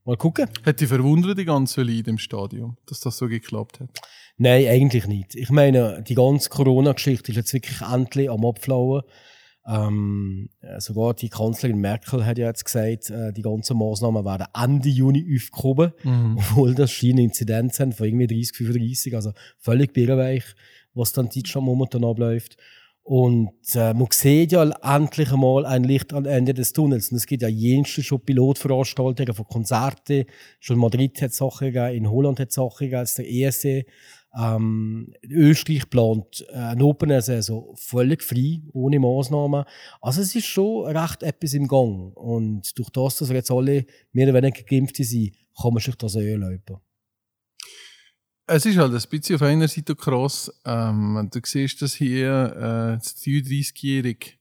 Mal 0.05 0.17
gucken. 0.17 0.49
Hat 0.65 0.81
dich 0.81 0.87
verwundert, 0.87 1.37
die 1.37 1.45
ganze 1.45 1.83
Leute 1.83 2.09
im 2.09 2.17
Stadion, 2.17 2.77
dass 2.87 2.99
das 3.01 3.15
so 3.19 3.27
geklappt 3.27 3.79
hat? 3.79 3.89
Nein, 4.37 4.65
eigentlich 4.65 5.05
nicht. 5.05 5.35
Ich 5.35 5.51
meine, 5.51 6.01
die 6.01 6.15
ganze 6.15 6.49
Corona-Geschichte 6.49 7.31
ist 7.31 7.35
jetzt 7.35 7.53
wirklich 7.53 7.79
endlich 7.81 8.27
am 8.27 8.43
Abflauen. 8.43 9.03
Ähm, 9.67 10.49
äh, 10.61 10.81
sogar 10.81 11.13
die 11.13 11.29
Kanzlerin 11.29 11.77
Merkel 11.77 12.25
hat 12.25 12.39
ja 12.39 12.47
jetzt 12.47 12.65
gesagt, 12.65 13.11
äh, 13.11 13.31
die 13.31 13.43
ganzen 13.43 13.77
Maßnahmen 13.77 14.25
werden 14.25 14.47
Ende 14.59 14.89
Juni 14.89 15.37
aufgehoben, 15.37 15.93
obwohl 16.37 16.73
das 16.73 16.89
steigende 16.89 17.21
Inzidenz 17.21 17.79
haben 17.79 17.91
von 17.91 18.07
irgendwie 18.07 18.25
30, 18.25 18.57
35, 18.57 19.13
also 19.13 19.33
völlig 19.59 19.93
birrenweich, 19.93 20.55
was 20.95 21.13
dann 21.13 21.27
in 21.27 21.33
Deutschland 21.33 21.67
momentan 21.67 22.03
abläuft. 22.03 22.57
Und 23.03 23.49
äh, 23.73 23.93
man 23.93 24.07
sieht 24.11 24.51
ja 24.51 24.63
endlich 24.63 25.31
einmal 25.31 25.65
ein 25.65 25.83
Licht 25.83 26.13
am 26.13 26.25
Ende 26.25 26.53
des 26.53 26.71
Tunnels. 26.71 27.11
Und 27.11 27.17
es 27.17 27.25
gibt 27.25 27.41
ja 27.41 27.47
jenste 27.47 28.03
schon 28.03 28.23
Pilotveranstaltungen 28.23 29.33
von 29.33 29.45
Konzerten. 29.45 30.25
Schon 30.59 30.75
in 30.75 30.81
Madrid 30.81 31.21
hat 31.21 31.31
es 31.31 31.37
Sachen 31.37 31.73
gegeben, 31.73 31.95
in 31.95 32.09
Holland 32.09 32.39
hat 32.39 32.49
es 32.49 32.55
Sachen 32.55 32.85
gegeben, 32.85 32.99
als 32.99 33.15
der 33.15 33.29
ESC. 33.29 33.85
Ähm, 34.39 35.13
Österreich 35.23 35.89
plant 35.89 36.45
äh, 36.49 36.55
eine 36.55 36.85
Open 36.85 37.19
Saison 37.21 37.75
völlig 37.75 38.23
frei, 38.23 38.61
ohne 38.71 38.99
Maßnahmen. 38.99 39.65
Also 39.99 40.21
es 40.21 40.35
ist 40.35 40.45
schon 40.45 40.85
recht 40.95 41.23
etwas 41.23 41.53
im 41.53 41.67
Gang. 41.67 42.15
Und 42.15 42.77
durch 42.77 42.89
das, 42.91 43.17
dass 43.17 43.29
wir 43.29 43.35
jetzt 43.35 43.51
alle 43.51 43.85
mehr 44.13 44.29
oder 44.29 44.41
weniger 44.41 44.63
geimpft 44.63 44.97
sind, 44.97 45.33
kann 45.59 45.73
man 45.73 45.81
sich 45.81 45.95
das 45.95 46.15
auch 46.15 46.21
erlauben. 46.21 46.77
Es 48.53 48.65
ist 48.65 48.77
halt 48.77 48.93
ein 48.93 49.09
bisschen 49.09 49.35
auf 49.37 49.43
einer 49.43 49.69
Seite 49.69 49.95
krass. 49.95 50.51
Ähm, 50.65 51.29
du 51.31 51.39
siehst, 51.41 51.81
dass 51.81 51.93
hier 51.93 52.53
äh, 52.53 52.97
das 52.97 53.15
33-jährige 53.23 54.31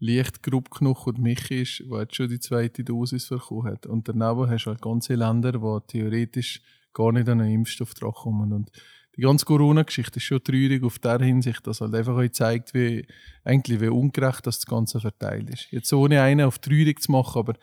leicht 0.00 0.42
grob 0.42 0.68
genug 0.72 1.06
und 1.06 1.20
mich 1.20 1.48
ist, 1.48 1.84
der 1.88 2.00
jetzt 2.00 2.16
schon 2.16 2.28
die 2.28 2.40
zweite 2.40 2.82
Dosis 2.82 3.28
bekommen 3.28 3.70
hat. 3.70 3.86
Und 3.86 4.08
daneben 4.08 4.50
hast 4.50 4.64
du 4.64 4.70
halt 4.70 4.82
ganze 4.82 5.14
Länder, 5.14 5.52
die 5.52 5.86
theoretisch 5.86 6.60
gar 6.92 7.12
nicht 7.12 7.28
an 7.28 7.40
einen 7.40 7.54
Impfstoff 7.54 7.94
drankommen. 7.94 8.52
Und 8.52 8.72
die 9.16 9.20
ganze 9.20 9.44
Corona-Geschichte 9.44 10.16
ist 10.16 10.24
schon 10.24 10.42
traurig 10.42 10.82
auf 10.82 10.98
der 10.98 11.20
Hinsicht, 11.20 11.64
dass 11.64 11.82
halt 11.82 11.94
einfach 11.94 12.16
euch 12.16 12.32
zeigt, 12.32 12.74
wie, 12.74 13.06
eigentlich 13.44 13.80
wie 13.80 13.90
ungerecht 13.90 14.44
das 14.44 14.66
Ganze 14.66 14.98
verteilt 14.98 15.50
ist. 15.50 15.70
Jetzt 15.70 15.92
ohne 15.92 16.20
einen 16.20 16.46
auf 16.46 16.58
traurig 16.58 17.00
zu 17.00 17.12
machen, 17.12 17.38
aber 17.38 17.54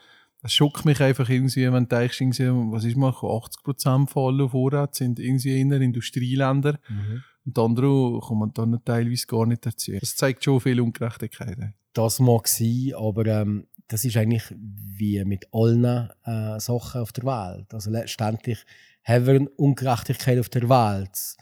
das 0.42 0.52
schockt 0.52 0.84
mich 0.84 1.00
einfach 1.00 1.28
irgendwie, 1.28 1.70
wenn 1.70 1.86
du 1.86 1.96
denkst, 1.96 2.20
irgendwie, 2.20 2.72
was 2.72 2.84
ist 2.84 2.96
mal, 2.96 3.10
80% 3.10 4.08
von 4.08 4.34
allen 4.34 4.48
Vorrat 4.48 4.94
sind 4.94 5.18
irgendwie 5.18 5.60
in 5.60 5.68
den 5.68 5.82
Industrieländern 5.82 6.78
und 7.44 7.56
die 7.56 7.60
anderen 7.60 8.20
kommen 8.20 8.52
dann 8.54 8.78
teilweise 8.84 9.26
gar 9.26 9.46
nicht 9.46 9.66
dazu. 9.66 9.92
Das 9.98 10.16
zeigt 10.16 10.44
schon 10.44 10.60
viel 10.60 10.80
Ungerechtigkeit. 10.80 11.56
Das 11.92 12.20
mag 12.20 12.46
sein, 12.48 12.92
aber 12.96 13.26
ähm, 13.26 13.66
das 13.88 14.04
ist 14.04 14.16
eigentlich 14.16 14.44
wie 14.50 15.22
mit 15.24 15.46
allen 15.52 16.10
äh, 16.24 16.60
Sachen 16.60 17.00
auf 17.00 17.12
der 17.12 17.24
Welt. 17.24 17.74
Also 17.74 17.90
letztendlich 17.90 18.64
haben 19.04 19.26
wir 19.26 19.34
eine 19.34 19.48
Ungerechtigkeit 19.50 20.38
auf 20.38 20.48
der 20.48 20.68
Welt. 20.68 21.36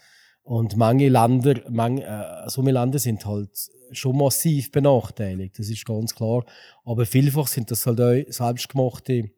Und 0.49 0.79
manche 0.79 1.11
Länder, 1.11 1.61
manche, 1.69 2.05
äh, 2.05 2.49
so 2.49 2.63
viele 2.63 2.81
Länder 2.81 2.99
sind 2.99 3.27
halt 3.27 3.51
schon 3.93 4.17
massiv 4.17 4.73
benachteiligt, 4.73 5.59
das 5.59 5.69
ist 5.69 5.85
ganz 5.85 6.15
klar. 6.15 6.43
Aber 6.87 7.05
vielfach 7.05 7.47
sind 7.47 7.71
das 7.71 7.87
halt 7.87 8.01
auch 8.01 8.33
selbstgemachte 8.33 9.31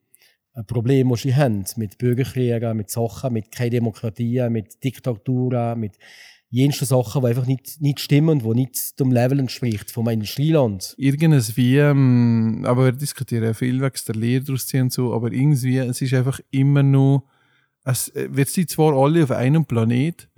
äh, 0.54 0.62
Probleme, 0.68 1.12
die 1.16 1.20
sie 1.20 1.34
haben. 1.34 1.64
Mit 1.74 1.98
Bürgerkriegen, 1.98 2.76
mit 2.76 2.90
Sachen, 2.90 3.32
mit 3.32 3.50
keine 3.50 3.70
Demokratie, 3.70 4.48
mit 4.50 4.84
Diktaturen, 4.84 5.80
mit 5.80 5.98
jensten 6.48 6.84
Sachen, 6.84 7.22
die 7.22 7.26
einfach 7.26 7.46
nicht, 7.46 7.80
nicht 7.80 7.98
stimmen, 7.98 8.38
die 8.38 8.54
nicht 8.54 9.00
dem 9.00 9.10
Level 9.10 9.40
entspricht 9.40 9.90
vom 9.90 10.08
Industrieland. 10.08 10.94
Irgendes 10.96 11.56
wie, 11.56 11.76
ähm, 11.78 12.62
aber 12.64 12.84
wir 12.84 12.92
diskutieren 12.92 13.42
ja 13.42 13.54
viel 13.54 13.80
wegen 13.80 14.00
der 14.06 14.14
Lehre 14.14 14.44
daraus 14.44 14.68
ziehen 14.68 14.82
und 14.82 14.92
so, 14.92 15.12
aber 15.12 15.32
irgendwie, 15.32 15.78
es 15.78 16.00
ist 16.02 16.14
einfach 16.14 16.38
immer 16.52 16.84
noch, 16.84 17.24
es, 17.84 18.10
äh, 18.10 18.28
wir 18.30 18.44
sind 18.46 18.70
zwar 18.70 18.94
alle 18.94 19.24
auf 19.24 19.32
einem 19.32 19.64
Planet, 19.64 20.29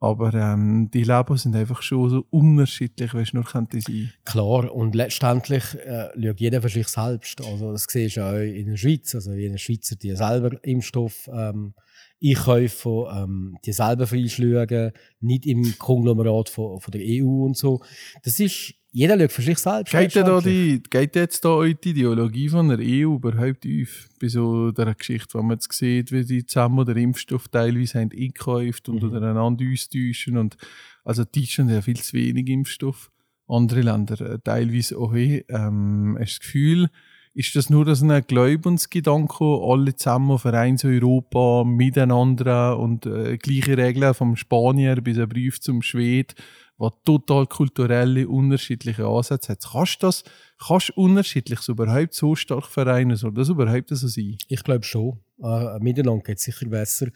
aber 0.00 0.32
ähm, 0.32 0.90
die 0.90 1.04
Leben 1.04 1.36
sind 1.36 1.54
einfach 1.54 1.82
schon 1.82 2.08
so 2.08 2.26
unterschiedlich, 2.30 3.12
wie 3.12 3.20
es 3.20 3.34
nur 3.34 3.44
könnte 3.44 3.80
sein. 3.82 4.10
Klar, 4.24 4.74
und 4.74 4.94
letztendlich 4.94 5.74
äh, 5.74 6.08
schaut 6.18 6.40
jeder 6.40 6.62
für 6.62 6.70
sich 6.70 6.88
selbst. 6.88 7.44
Also 7.44 7.72
das 7.72 7.86
siehst 7.88 8.16
du 8.16 8.22
auch 8.22 8.38
in 8.38 8.66
der 8.66 8.78
Schweiz. 8.78 9.14
Also 9.14 9.32
jeder 9.32 9.58
Schweizer, 9.58 9.96
die 9.96 10.16
selber 10.16 10.52
Impfstoff 10.64 11.28
ähm, 11.30 11.74
einkaufen, 12.22 13.04
ähm, 13.12 13.56
die 13.64 13.72
selber 13.72 14.06
freischlagen, 14.06 14.92
nicht 15.20 15.46
im 15.46 15.78
Konglomerat 15.78 16.48
von, 16.48 16.80
von 16.80 16.92
der 16.92 17.00
EU 17.04 17.44
und 17.44 17.56
so. 17.56 17.80
Das 18.22 18.38
ist, 18.40 18.74
jeder 18.92 19.18
schaut 19.18 19.32
für 19.32 19.42
sich 19.42 19.58
selbst. 19.58 19.92
Geht, 19.92 20.16
da 20.16 20.40
die, 20.40 20.82
geht 20.90 21.14
jetzt 21.16 21.44
da 21.44 21.62
die 21.64 21.90
Ideologie 21.90 22.48
von 22.48 22.68
der 22.68 22.78
EU 22.80 23.14
überhaupt 23.14 23.64
auf? 23.64 24.08
Bei 24.20 24.28
so 24.28 24.70
der 24.72 24.94
Geschichte, 24.94 25.38
wo 25.38 25.42
man 25.42 25.56
jetzt 25.56 25.72
sieht, 25.72 26.10
wie 26.12 26.24
die 26.24 26.44
zusammen 26.44 26.84
den 26.84 26.96
Impfstoff 26.96 27.48
teilweise 27.48 28.00
haben 28.00 28.10
eingekauft 28.12 28.88
und 28.88 28.96
Mhm. 29.02 29.10
untereinander 29.10 29.64
austauschen. 29.72 30.36
Und, 30.36 30.56
also 31.04 31.24
Deutschland 31.24 31.70
hat 31.70 31.76
ja 31.76 31.82
viel 31.82 32.00
zu 32.00 32.12
wenig 32.14 32.48
Impfstoff. 32.48 33.10
Andere 33.46 33.80
Länder 33.82 34.20
äh, 34.20 34.38
teilweise 34.42 34.98
auch. 34.98 35.14
eh. 35.14 35.44
Ähm, 35.48 36.16
hast 36.20 36.32
das 36.32 36.40
Gefühl, 36.40 36.88
ist 37.32 37.54
das 37.54 37.70
nur 37.70 37.84
das 37.84 38.02
ein 38.02 38.22
Glaubensgedanke, 38.26 39.44
alle 39.44 39.94
zusammen 39.94 40.32
auf 40.32 40.42
Vereins 40.42 40.84
Europa 40.84 41.64
miteinander 41.64 42.78
und 42.78 43.06
äh, 43.06 43.38
gleiche 43.38 43.76
Regeln 43.76 44.14
vom 44.14 44.36
Spanier 44.36 44.96
bis 44.96 45.18
ein 45.18 45.28
Brief 45.28 45.60
zum 45.60 45.80
Schwed, 45.82 46.34
was 46.76 46.92
total 47.04 47.46
kulturelle 47.46 48.26
unterschiedliche 48.28 49.06
Ansätze 49.06 49.52
hat. 49.52 49.64
Kannst 49.70 50.02
du 50.02 50.06
das, 50.06 50.24
kannst 50.66 50.90
unterschiedliches 50.96 51.68
überhaupt 51.68 52.14
so 52.14 52.34
stark 52.34 52.66
vereinen? 52.66 53.16
Soll 53.16 53.32
das 53.32 53.48
überhaupt 53.48 53.90
so 53.90 54.08
sein? 54.08 54.36
Ich 54.48 54.64
glaube 54.64 54.84
schon. 54.84 55.20
Äh, 55.42 55.78
miteinander 55.78 56.22
geht 56.24 56.38
es 56.38 56.44
sicher 56.44 56.66
besser. 56.66 57.08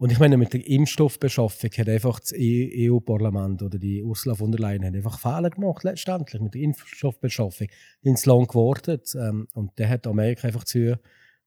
Und 0.00 0.10
ich 0.10 0.18
meine, 0.18 0.38
mit 0.38 0.54
der 0.54 0.66
Impfstoffbeschaffung 0.66 1.70
hat 1.76 1.88
einfach 1.90 2.20
das 2.20 2.32
E- 2.32 2.88
EU-Parlament 2.90 3.62
oder 3.62 3.78
die 3.78 4.02
Ursula 4.02 4.34
von 4.34 4.50
der 4.50 4.58
Leyen 4.58 4.82
hat 4.82 4.94
einfach 4.94 5.18
Fehler 5.18 5.50
gemacht, 5.50 5.84
letztendlich, 5.84 6.40
mit 6.40 6.54
der 6.54 6.62
Impfstoffbeschaffung. 6.62 7.66
Die 8.02 8.08
sind 8.08 8.18
zu 8.18 8.30
lange 8.30 8.46
gewartet 8.46 9.14
ähm, 9.14 9.46
und 9.52 9.78
der 9.78 9.90
hat 9.90 10.06
Amerika 10.06 10.48
einfach 10.48 10.64
zu 10.64 10.98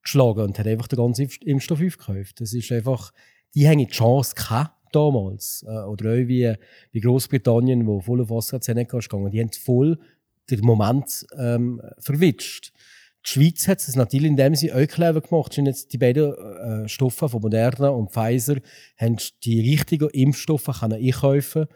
geschlagen 0.03 0.41
und 0.41 0.59
hat 0.59 0.67
einfach 0.67 0.87
den 0.87 0.97
ganzen 0.97 1.25
Impf- 1.25 1.41
Impfstoff 1.41 1.81
aufgekauft. 1.81 2.41
Das 2.41 2.53
ist 2.53 2.71
einfach, 2.71 3.11
die 3.55 3.67
haben 3.67 3.79
die 3.79 3.87
Chance 3.87 4.35
gehabt, 4.35 4.75
damals. 4.91 5.65
Äh, 5.67 5.71
oder 5.71 6.11
auch 6.11 6.27
wie, 6.27 6.53
wie 6.91 6.99
Großbritannien, 6.99 7.87
wo 7.87 8.01
voll 8.01 8.21
auf 8.21 8.31
AstraZeneca 8.31 8.99
ist 8.99 9.09
gegangen. 9.09 9.31
Die 9.31 9.39
haben 9.39 9.51
voll 9.51 9.97
den 10.51 10.59
Moment 10.59 11.25
ähm, 11.39 11.81
verwitscht. 11.99 12.72
Die 13.25 13.29
Schweiz 13.29 13.67
hat 13.67 13.79
es 13.79 13.95
natürlich 13.95 14.27
in 14.27 14.35
dem 14.35 14.55
Sinne 14.55 14.75
auch 14.75 14.87
clever 14.87 15.21
gemacht. 15.21 15.53
Sind 15.53 15.65
jetzt 15.65 15.93
die 15.93 15.97
beiden 15.97 16.33
äh, 16.33 16.89
Stoffe 16.89 17.29
von 17.29 17.41
Moderna 17.41 17.89
und 17.89 18.11
Pfizer 18.11 18.57
haben 18.97 19.17
die 19.43 19.61
richtigen 19.61 20.09
Impfstoffe 20.09 20.79
können 20.79 20.93
einkaufen 20.93 21.67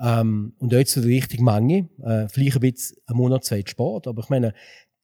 ähm, 0.00 0.54
und 0.58 0.74
auch 0.74 0.84
zu 0.84 1.00
der 1.00 1.10
richtigen 1.10 1.44
Menge. 1.44 1.88
Äh, 2.04 2.28
vielleicht 2.28 2.56
ein 2.56 2.60
bisschen 2.60 2.98
einen 3.06 3.18
Monat, 3.18 3.44
zwei 3.44 3.64
spät. 3.66 4.06
Aber 4.06 4.22
ich 4.22 4.28
meine, 4.28 4.54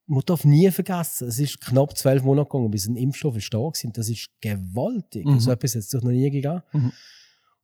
man 0.06 0.22
darf 0.24 0.44
nie 0.44 0.70
vergessen, 0.70 1.28
es 1.28 1.38
ist 1.38 1.60
knapp 1.60 1.96
zwölf 1.96 2.22
Monate 2.22 2.48
gegangen, 2.48 2.70
bis 2.70 2.88
ein 2.88 2.96
Impfstoff 2.96 3.36
ist 3.36 3.52
da 3.52 3.58
war. 3.58 3.72
Das 3.92 4.08
ist 4.08 4.28
gewaltig. 4.40 5.26
Mhm. 5.26 5.40
So 5.40 5.50
etwas 5.50 5.74
hat 5.74 5.80
es 5.80 5.90
doch 5.90 6.02
noch 6.02 6.10
nie 6.10 6.30
gegeben. 6.30 6.62
Mhm. 6.72 6.92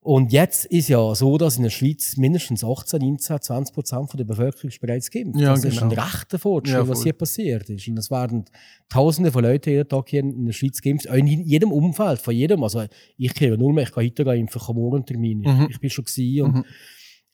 Und 0.05 0.33
jetzt 0.33 0.67
ist 0.67 0.89
ja 0.89 1.15
so, 1.15 1.39
dass 1.39 1.57
in 1.57 1.63
der 1.63 1.71
Schweiz 1.71 2.19
mindestens 2.19 2.63
18, 2.63 3.01
19, 3.01 3.41
20 3.41 3.75
Prozent 3.75 4.11
von 4.11 4.19
der 4.19 4.25
Bevölkerung 4.27 4.71
bereits 4.79 5.11
geimpft. 5.11 5.41
Ja, 5.41 5.55
das 5.55 5.65
ist 5.65 5.83
ein 5.83 5.89
genau. 5.89 6.03
rechter 6.03 6.39
Fortschritt, 6.39 6.77
Ja, 6.77 6.87
was 6.87 7.03
hier 7.03 7.15
passiert 7.15 7.71
ist. 7.71 7.89
Und 7.89 7.99
es 7.99 8.11
werden 8.11 8.45
Tausende 8.91 9.33
von 9.33 9.43
Leuten 9.43 9.71
jeden 9.71 9.89
Tag 9.89 10.11
hier 10.11 10.21
in 10.21 10.45
der 10.45 10.53
Schweiz 10.53 10.83
geimpft, 10.83 11.09
auch 11.09 11.15
in 11.15 11.27
jedem 11.27 11.73
Umfeld, 11.73 12.21
von 12.21 12.35
jedem. 12.35 12.63
Also 12.63 12.85
ich 13.17 13.33
kehre 13.33 13.57
nur 13.57 13.73
mehr, 13.73 13.85
ich 13.85 13.93
kann 13.93 14.05
heute 14.05 14.25
gehen 14.25 14.41
impfen, 14.41 14.61
ich 14.61 14.69
habe 14.69 14.79
morgen 14.79 15.07
Termin. 15.07 15.39
Mhm. 15.39 15.63
Ich, 15.69 15.77
ich 15.77 15.81
bin 15.81 15.89
schon 15.89 16.05
gewesen 16.05 16.43
und 16.43 16.55
Mhm. 16.57 16.65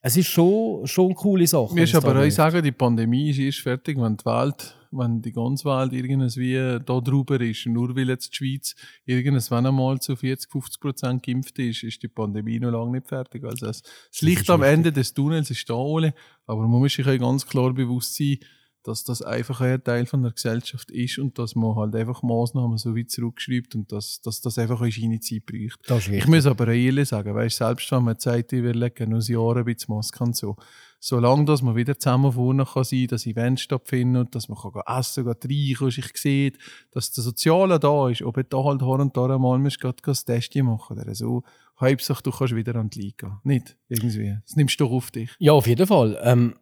Es 0.03 0.17
ist 0.17 0.29
schon, 0.29 0.87
schon 0.87 1.07
eine 1.07 1.15
coole 1.15 1.47
Sache. 1.47 1.75
Mir 1.75 1.85
ist 1.85 1.95
aber 1.95 2.19
auch 2.19 2.31
sagen, 2.31 2.63
die 2.63 2.73
Pandemie 2.73 3.31
ist 3.31 3.39
erst 3.39 3.61
fertig, 3.61 3.99
wenn 4.01 4.17
die 4.17 4.25
Welt, 4.25 4.75
wenn 4.91 5.21
die 5.21 5.33
ganze 5.33 5.67
Welt 5.67 5.93
irgendwie 5.93 6.79
da 6.85 7.01
drüber 7.01 7.39
ist. 7.41 7.67
Nur 7.67 7.95
weil 7.95 8.09
jetzt 8.09 8.33
die 8.33 8.37
Schweiz 8.37 8.75
irgendwann 9.05 9.67
einmal 9.67 10.01
zu 10.01 10.17
40, 10.17 10.51
50 10.51 10.81
Prozent 10.81 11.23
geimpft 11.23 11.59
ist, 11.59 11.83
ist 11.83 12.03
die 12.03 12.09
Pandemie 12.09 12.59
noch 12.59 12.71
lange 12.71 12.93
nicht 12.93 13.09
fertig. 13.09 13.45
Also 13.45 13.67
es, 13.67 13.83
das 13.83 14.23
Licht 14.23 14.49
am. 14.49 14.63
Ende 14.63 14.91
des 14.91 15.13
Tunnels 15.13 15.51
ist 15.51 15.69
da, 15.69 15.75
Ole, 15.75 16.15
aber 16.47 16.63
man 16.63 16.81
muss 16.81 16.95
sich 16.95 17.07
auch 17.07 17.19
ganz 17.19 17.47
klar 17.47 17.73
bewusst 17.75 18.17
sein, 18.17 18.39
dass 18.83 19.05
das 19.05 19.23
einfach 19.23 19.61
ein 19.61 19.83
Teil 19.85 20.07
von 20.07 20.23
der 20.23 20.33
Gesellschaft 20.33 20.91
ist 20.91 21.19
und 21.19 21.39
dass 21.39 21.55
man 21.55 21.77
halt 21.77 21.95
einfach 21.95 22.23
Maßnahmen 22.23 22.79
so 22.79 22.97
weit 22.97 23.11
zurückschreibt 23.11 23.75
und 23.75 23.93
dass, 23.93 24.21
dass 24.21 24.41
das 24.41 24.59
einfach 24.59 24.81
auch 24.81 24.91
seine 24.91 25.21
Zeit 25.21 25.45
braucht. 25.47 25.81
Das 25.87 26.07
ist 26.07 26.13
Ich 26.13 26.27
muss 26.27 26.47
aber 26.47 26.69
ehrlich 26.69 27.09
sagen, 27.09 27.35
weißt, 27.35 27.59
selbst 27.59 27.91
wenn 27.93 28.05
man 28.05 28.19
Zeit 28.19 28.53
überlegen, 28.53 29.11
noch 29.11 29.19
ein 29.19 29.33
Jahr 29.33 29.57
ein 29.57 29.65
bisschen 29.65 29.95
Maske 29.95 30.25
und 30.25 30.37
so, 30.37 30.57
solange 30.99 31.47
dass 31.47 31.63
man 31.63 31.77
wieder 31.77 31.99
zusammen 31.99 32.33
vorne 32.33 32.65
kann 32.65 32.85
sein, 32.85 33.07
dass 33.09 33.27
Events 33.27 33.63
stattfinden 33.63 34.17
und 34.17 34.35
dass 34.35 34.49
man 34.49 34.59
kann 34.59 34.99
essen, 34.99 35.25
gehen 35.25 35.51
reinkommen, 35.51 35.91
sich 35.91 36.17
sieht, 36.17 36.59
dass 36.91 37.11
das 37.11 37.25
Soziale 37.25 37.79
da 37.81 38.09
ist, 38.09 38.23
ob 38.23 38.37
da 38.49 38.65
halt 38.65 38.83
hier 38.83 38.89
und 38.89 39.17
da 39.17 39.27
einmal 39.27 39.59
musst, 39.59 39.81
gerade 39.81 40.03
ein 40.07 40.15
Test 40.15 40.55
machen 40.57 40.99
oder 40.99 41.15
so. 41.15 41.43
Hauptsache, 41.81 42.23
du 42.23 42.31
kannst 42.31 42.55
wieder 42.55 42.77
an 42.77 42.91
die 42.91 43.01
Liga 43.01 43.29
gehen. 43.29 43.39
Nicht, 43.45 43.77
irgendwie. 43.89 44.37
Das 44.45 44.57
nimmst 44.57 44.79
du 44.79 44.85
doch 44.85 44.93
auf 44.93 45.11
dich. 45.11 45.31
Ja, 45.39 45.53
auf 45.53 45.67
jeden 45.67 45.87
Fall. 45.87 46.19
Ähm, 46.23 46.57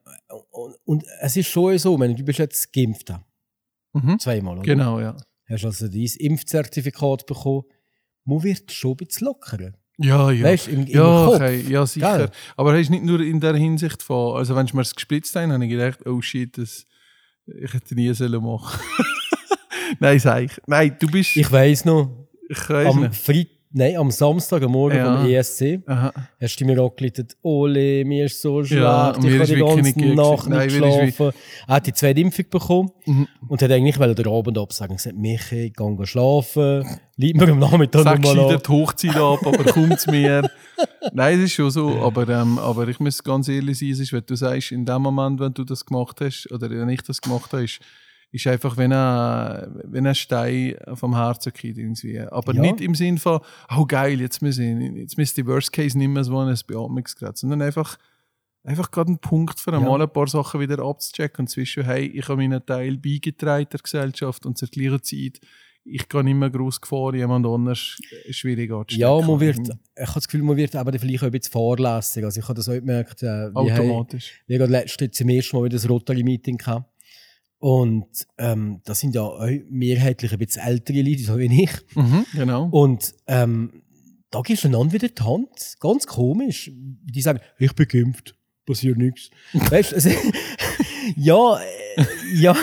und, 0.51 0.77
und 0.85 1.05
es 1.21 1.37
ist 1.37 1.49
schon 1.49 1.77
so, 1.79 1.97
meine, 1.97 2.15
du 2.15 2.25
bist 2.25 2.39
jetzt 2.39 2.73
geimpft. 2.73 3.13
Mhm. 3.93 4.19
Zweimal, 4.19 4.59
oder? 4.59 4.63
Genau, 4.67 5.01
ja. 5.01 5.17
Hast 5.49 5.65
also 5.65 5.89
dein 5.89 6.09
Impfzertifikat 6.19 7.27
bekommen. 7.27 7.63
Man 8.25 8.43
wird 8.43 8.71
schon 8.71 8.93
ein 8.93 8.97
bisschen 8.99 9.27
lockerer. 9.27 9.73
Ja, 9.97 10.31
ja. 10.31 10.45
Weißt 10.45 10.69
im, 10.69 10.83
im 10.83 10.87
Ja, 10.87 11.25
Kopf. 11.25 11.35
okay, 11.37 11.61
ja, 11.69 11.87
sicher. 11.87 12.19
Gell? 12.19 12.31
Aber 12.57 12.79
hast 12.79 12.91
nicht 12.91 13.03
nur 13.05 13.21
in 13.21 13.41
der 13.41 13.55
Hinsicht 13.57 14.03
von, 14.03 14.37
also 14.37 14.55
wenn 14.55 14.67
ich 14.67 14.75
mir 14.75 14.83
das 14.83 14.95
gesplitzt 14.95 15.35
habe, 15.35 15.53
habe 15.53 15.65
ich 15.65 15.71
gedacht, 15.71 16.07
oh 16.07 16.21
shit, 16.21 16.57
das, 16.59 16.87
ich 17.47 17.73
hätte 17.73 17.95
nie 17.95 18.13
sollen 18.15 18.43
machen. 18.45 18.79
Nein, 20.01 20.19
sag 20.21 20.45
ich. 20.45 20.53
Nein, 20.67 20.97
du 21.01 21.07
bist, 21.09 21.35
Ich 21.37 21.51
weiss 21.51 21.85
noch, 21.85 22.29
ich 22.49 22.69
weiss 22.69 22.95
am, 22.95 23.01
nicht. 23.03 23.15
Nein, 23.71 23.97
am 23.99 24.11
Samstag, 24.11 24.63
am 24.63 24.73
Morgen 24.73 24.97
Ja. 24.97 25.19
vom 25.19 25.27
ESC, 25.27 25.81
Aha. 25.87 26.11
hast 26.41 26.59
du 26.59 26.65
mir 26.65 26.81
angerufen, 26.81 27.29
Ole, 27.43 28.03
mir 28.07 28.25
ist 28.25 28.41
so 28.41 28.65
schlecht, 28.65 28.83
Ja, 28.83 29.11
ich 29.11 29.17
habe 29.17 29.45
die 29.47 29.55
ganze 29.57 29.83
nicht 29.83 29.97
Nacht 30.17 30.49
nicht 30.49 30.63
geschlafen. 30.81 31.31
Er 31.67 31.75
hat 31.75 31.87
die 31.87 31.93
zweite 31.93 32.19
Impfung 32.21 32.47
bekommen 32.51 32.91
Mhm. 33.05 33.29
und 33.47 33.61
hat 33.61 33.71
eigentlich 33.71 33.97
den 33.99 34.27
Abend 34.27 34.57
absagen. 34.57 34.93
Er 34.93 34.95
hat 34.95 35.03
gesagt, 35.05 35.19
Michi, 35.19 35.67
ich 35.67 35.75
gehe 35.75 36.07
schlafen, 36.07 36.99
lieb 37.17 37.37
mir 37.37 37.49
am 37.51 37.59
Nachmittag 37.59 38.05
Sag 38.05 38.21
nochmal 38.23 38.55
an. 38.55 38.61
die 38.67 38.73
Hochzeit 38.73 39.17
ab, 39.17 39.47
aber 39.47 39.65
kommt 39.65 40.01
zu 40.01 40.11
mir. 40.13 40.51
Nein, 41.13 41.39
es 41.39 41.45
ist 41.47 41.53
schon 41.53 41.71
so, 41.71 41.89
aber, 42.03 42.27
ähm, 42.27 42.59
aber 42.59 42.89
ich 42.89 42.99
muss 43.01 43.23
ganz 43.23 43.49
ehrlich 43.49 43.79
sein, 43.79 43.91
es 43.91 44.01
ist, 44.01 44.13
wenn 44.15 44.23
du 44.27 44.35
sagst, 44.35 44.73
in 44.73 44.87
dem 44.87 45.03
Moment, 45.03 45.41
wenn 45.41 45.53
du 45.53 45.65
das 45.65 45.85
gemacht 45.85 46.23
hast, 46.23 46.51
oder 46.51 46.71
wenn 46.71 46.89
ich 46.89 47.03
das 47.03 47.21
gemacht 47.21 47.53
habe, 47.53 47.65
ist, 47.65 47.81
ist 48.31 48.47
einfach, 48.47 48.77
wenn 48.77 48.93
ein, 48.93 49.81
wenn 49.85 50.07
ein 50.07 50.15
Stein 50.15 50.77
vom 50.95 51.15
Herzen 51.17 51.53
geht 51.53 51.79
irgendwie. 51.79 52.21
Aber 52.21 52.55
Ja. 52.55 52.61
nicht 52.63 52.81
im 52.81 52.95
Sinn 52.95 53.19
von, 53.19 53.41
oh 53.77 53.87
geil, 53.87 54.21
jetzt 54.21 54.43
müssen 54.43 54.97
jetzt 54.97 55.17
müssen 55.17 55.35
die 55.37 55.47
Worst 55.47 55.73
Case 55.73 55.97
nicht 55.97 56.09
mehr 56.09 56.25
so 56.25 56.39
ein 56.39 56.55
Beatmungsgerät, 56.67 57.39
sondern 57.39 57.63
einfach, 57.63 57.97
einfach 58.65 58.91
gerade 58.91 59.09
einen 59.09 59.19
Punkt 59.19 59.59
für 59.59 59.73
einmal 59.73 60.03
ein 60.03 60.13
paar 60.13 60.27
Sachen 60.29 60.61
wieder 60.61 60.79
abzuchecken 60.81 61.45
und 61.45 61.49
zwischen, 61.49 61.85
hey, 61.85 62.07
ich 62.07 62.29
habe 62.29 62.37
meinen 62.37 62.65
Teil 62.67 62.99
beigetragen 62.99 63.67
der 63.73 63.81
Gesellschaft 63.81 64.45
und 64.45 64.59
zur 64.59 64.69
gleichen 64.69 65.03
Zeit, 65.03 65.41
ich 65.91 66.07
gehe 66.07 66.23
nicht 66.23 66.35
mehr 66.35 66.51
groß 66.51 66.83
Gefahr, 66.83 67.15
jemand 67.15 67.47
anders 67.47 67.97
schwierig 68.29 68.71
anzustecken. 68.71 69.01
Ja, 69.01 69.27
man 69.27 69.41
wird, 69.41 69.59
ich 69.61 70.03
habe 70.03 70.13
das 70.15 70.29
Gefühl, 70.29 70.43
man 70.43 70.57
wird 70.59 70.77
aber 70.77 70.93
vielleicht 70.99 71.23
auch 71.23 71.27
ein 71.29 71.33
bisschen 71.33 71.53
fahrlässig. 71.53 72.25
Also 72.25 72.41
ich 72.41 72.45
habe 72.47 72.57
das 72.57 72.69
auch 72.69 72.75
gemerkt, 72.75 73.23
äh, 73.23 73.27
wir 73.27 73.55
haben, 73.55 73.57
Automatisch. 73.57 74.43
wir 74.47 74.61
haben 74.61 74.71
letztens 74.71 75.17
zum 75.17 75.31
ersten 75.31 75.57
Mal 75.57 75.65
wieder 75.65 75.77
das 75.77 75.89
Rotary-Meeting 75.89 76.59
gehabt. 76.59 76.91
Und 77.59 78.07
ähm, 78.39 78.81
das 78.85 79.01
sind 79.01 79.15
ja 79.15 79.23
auch 79.23 79.47
mehrheitlich 79.69 80.33
ein 80.33 80.39
bisschen 80.39 80.63
ältere 80.63 81.03
Leute, 81.03 81.23
so 81.23 81.39
wie 81.39 81.65
ich. 81.65 81.71
Mhm, 81.97 82.25
genau. 82.33 82.69
Und 82.71 83.15
ähm, 83.27 83.83
da 84.31 84.43
gibst 84.43 84.65
du 84.65 84.69
einander 84.69 84.93
wieder 84.93 85.09
die 85.09 85.23
Hand. 85.23 85.77
Ganz 85.81 86.07
komisch. 86.07 86.71
Die 86.73 87.21
sagen, 87.21 87.41
ich 87.59 87.75
bin 87.75 87.89
geimpft, 87.89 88.37
passiert 88.67 88.99
nichts. 88.99 89.31
Weißt 89.53 89.93
du, 89.93 89.97
also, 89.97 90.11
ja, 91.17 91.59
äh, 91.59 92.05
ja. 92.35 92.57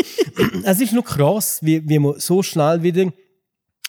es 0.64 0.80
ist 0.80 0.92
noch 0.92 1.04
krass, 1.04 1.60
wie, 1.62 1.88
wie 1.88 1.98
man 1.98 2.18
so 2.18 2.42
schnell 2.42 2.82
wieder 2.82 3.12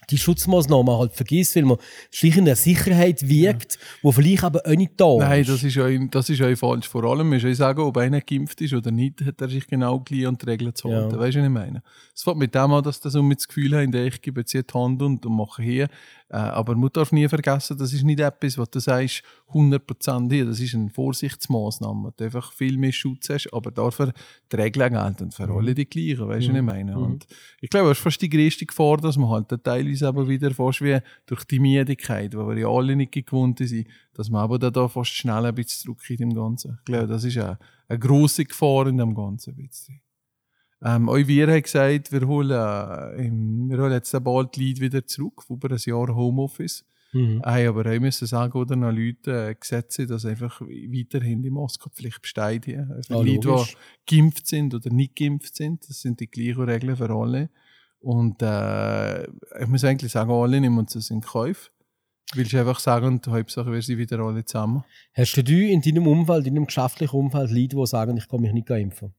die 0.10 0.17
Schutzmaßnahmen 0.17 0.98
halt 0.98 1.13
vergisst, 1.13 1.55
weil 1.55 1.63
man 1.63 1.77
schlicht 2.12 2.38
in 2.38 2.45
der 2.45 2.55
Sicherheit 2.55 3.27
wirkt, 3.27 3.77
wo 4.01 4.12
vielleicht 4.12 4.43
aber 4.43 4.62
auch 4.65 4.75
nicht 4.75 4.93
da 4.98 5.17
Nein, 5.17 5.41
ist. 5.41 5.50
das 5.50 5.63
ist, 5.63 5.75
ja, 5.75 5.88
das 6.07 6.29
ist 6.29 6.39
ja 6.39 6.55
falsch. 6.55 6.88
Vor 6.88 7.03
allem 7.03 7.29
muss 7.29 7.43
ich 7.43 7.57
sagen, 7.57 7.81
ob 7.81 7.98
einer 7.98 8.22
geimpft 8.22 8.62
ist 8.62 8.74
oder 8.74 8.91
nicht, 8.91 9.24
hat 9.25 9.41
er 9.41 9.50
sich 9.50 9.67
genau 9.67 10.00
gleich 10.00 10.27
an 10.27 10.38
die 10.38 10.45
Regeln 10.45 10.75
zu 10.75 10.89
halten. 10.89 11.15
Ja. 11.15 11.19
Weißt 11.19 11.36
du, 11.36 11.39
was 11.39 11.45
ich 11.45 11.51
meine? 11.51 11.83
Es 12.15 12.24
fängt 12.24 12.38
mit 12.38 12.55
dem 12.55 12.72
an, 12.72 12.83
dass 12.83 13.00
das 13.00 13.13
so 13.13 13.24
mit 13.24 13.39
das 13.39 13.48
Gefühl 13.48 13.75
haben, 13.75 13.93
ich 13.93 14.22
gebe 14.22 14.41
jetzt 14.41 14.51
hier 14.51 14.63
die 14.63 14.74
Hand 14.74 15.01
und, 15.01 15.25
und 15.25 15.36
mache 15.36 15.62
hier. 15.62 15.88
Äh, 16.29 16.38
aber 16.38 16.75
man 16.75 16.89
darf 16.91 17.12
nie 17.12 17.27
vergessen, 17.27 17.77
das 17.77 17.93
ist 17.93 18.03
nicht 18.03 18.19
etwas, 18.19 18.57
was 18.57 18.69
du 18.72 18.79
sagst, 18.79 19.24
100% 19.51 20.31
hier. 20.31 20.45
Das 20.45 20.60
ist 20.60 20.74
eine 20.74 20.89
Vorsichtsmaßnahme. 20.89 22.13
Du 22.17 22.24
einfach 22.24 22.51
viel 22.51 22.77
mehr 22.77 22.91
Schutz 22.91 23.29
hast, 23.29 23.53
aber 23.53 23.72
dafür 23.72 24.13
die 24.51 24.55
Regeln 24.55 24.93
gelten 24.93 25.31
für 25.31 25.50
alle 25.50 25.74
die 25.74 25.86
gleichen. 25.86 26.27
Weißt 26.27 26.48
du, 26.48 26.51
was 26.51 26.57
ich 26.57 26.63
meine? 26.63 26.98
Und 26.98 27.27
ich 27.62 27.69
glaube, 27.69 27.89
das 27.89 27.98
ist 27.98 28.03
fast 28.03 28.22
die 28.22 28.29
größte 28.29 28.65
Gefahr, 28.65 28.98
dass 28.98 29.17
man 29.17 29.29
halt 29.29 29.48
teilweise 29.63 30.02
aber 30.03 30.27
wieder 30.27 30.51
fast 30.51 30.81
wie 30.81 31.00
durch 31.25 31.43
die 31.45 31.60
Müdigkeit, 31.60 32.36
weil 32.36 32.55
wir 32.55 32.62
ja 32.63 32.67
alle 32.67 32.95
nicht 32.95 33.12
gewohnt 33.13 33.60
sind, 33.60 33.88
dass 34.13 34.29
man 34.29 34.41
aber 34.41 34.60
da, 34.60 34.88
fast 34.88 35.12
schnell 35.12 35.45
ein 35.45 35.55
bisschen 35.55 35.83
zurück 35.86 36.10
in 36.10 36.17
dem 36.17 36.33
Ganzen. 36.33 36.77
Ich 36.79 36.86
glaube, 36.86 37.07
das 37.07 37.24
ist 37.24 37.38
eine, 37.38 37.57
eine 37.88 38.00
grosse 38.00 38.45
Gefahr 38.45 38.88
in 38.88 38.98
dem 38.98 39.15
Ganzen. 39.15 39.55
ein 39.57 39.67
bisschen. 39.67 40.01
Ähm, 40.86 41.07
auch 41.07 41.15
wir 41.15 41.48
haben 41.48 41.62
gesagt, 41.62 42.12
wir 42.12 42.27
holen, 42.27 42.51
äh, 42.51 43.25
im, 43.27 43.69
wir 43.69 43.77
holen 43.77 43.93
jetzt 43.93 44.12
bald 44.24 44.55
die 44.55 44.67
Leute 44.69 44.81
wieder 44.81 45.05
zurück, 45.05 45.43
über 45.50 45.72
ein 45.72 45.77
Jahr 45.77 46.13
Homeoffice. 46.13 46.83
Mhm. 47.13 47.41
Haben 47.43 47.67
aber 47.67 47.91
auch 47.91 48.00
müssen 48.00 48.27
sagen, 48.27 48.57
oder 48.57 48.75
noch 48.75 48.91
Leute 48.91 49.50
äh, 49.50 49.55
Gesetze, 49.55 50.07
dass 50.07 50.25
einfach 50.25 50.60
weiterhin 50.62 51.41
die 51.43 51.51
Maskenpflicht 51.51 52.22
besteht 52.22 52.65
hier. 52.65 52.88
Für 53.07 53.15
Ah, 53.15 53.22
Leute, 53.22 53.48
logisch. 53.48 53.77
die 54.10 54.15
geimpft 54.15 54.48
sind 54.48 54.74
oder 54.74 54.89
nicht 54.89 55.15
geimpft 55.15 55.55
sind, 55.55 55.88
das 55.88 56.01
sind 56.01 56.19
die 56.19 56.27
gleichen 56.27 56.63
Regeln 56.63 56.98
für 56.98 57.10
alle. 57.12 57.50
Und 58.03 58.41
äh, 58.41 59.24
ich 59.24 59.67
muss 59.67 59.83
eigentlich 59.86 60.12
sagen, 60.12 60.29
alle 60.29 60.60
nehmen 60.60 60.77
uns 60.77 60.91
das 60.93 61.10
in 61.10 61.22
Kauf. 61.22 61.72
Willst 62.33 62.51
du 62.51 62.60
einfach 62.60 62.79
sagen, 62.79 63.22
Hauptsache 63.25 63.72
wir 63.72 63.81
sind 63.81 63.98
wieder 63.98 64.19
alle 64.19 64.43
zusammen? 64.43 64.83
Hast 65.13 65.36
du 65.38 65.53
in 65.53 65.81
deinem 65.81 66.07
Umfeld, 66.07 66.45
in 66.45 66.55
deinem 66.55 66.65
geschäftlichen 66.65 67.15
Umfeld 67.17 67.51
Leute, 67.51 67.77
die 67.77 67.88
sagen, 67.88 68.17
ich 68.17 68.27
kann 68.27 68.41
mich 68.41 68.51
nicht 68.51 68.69
impfen? 68.69 69.13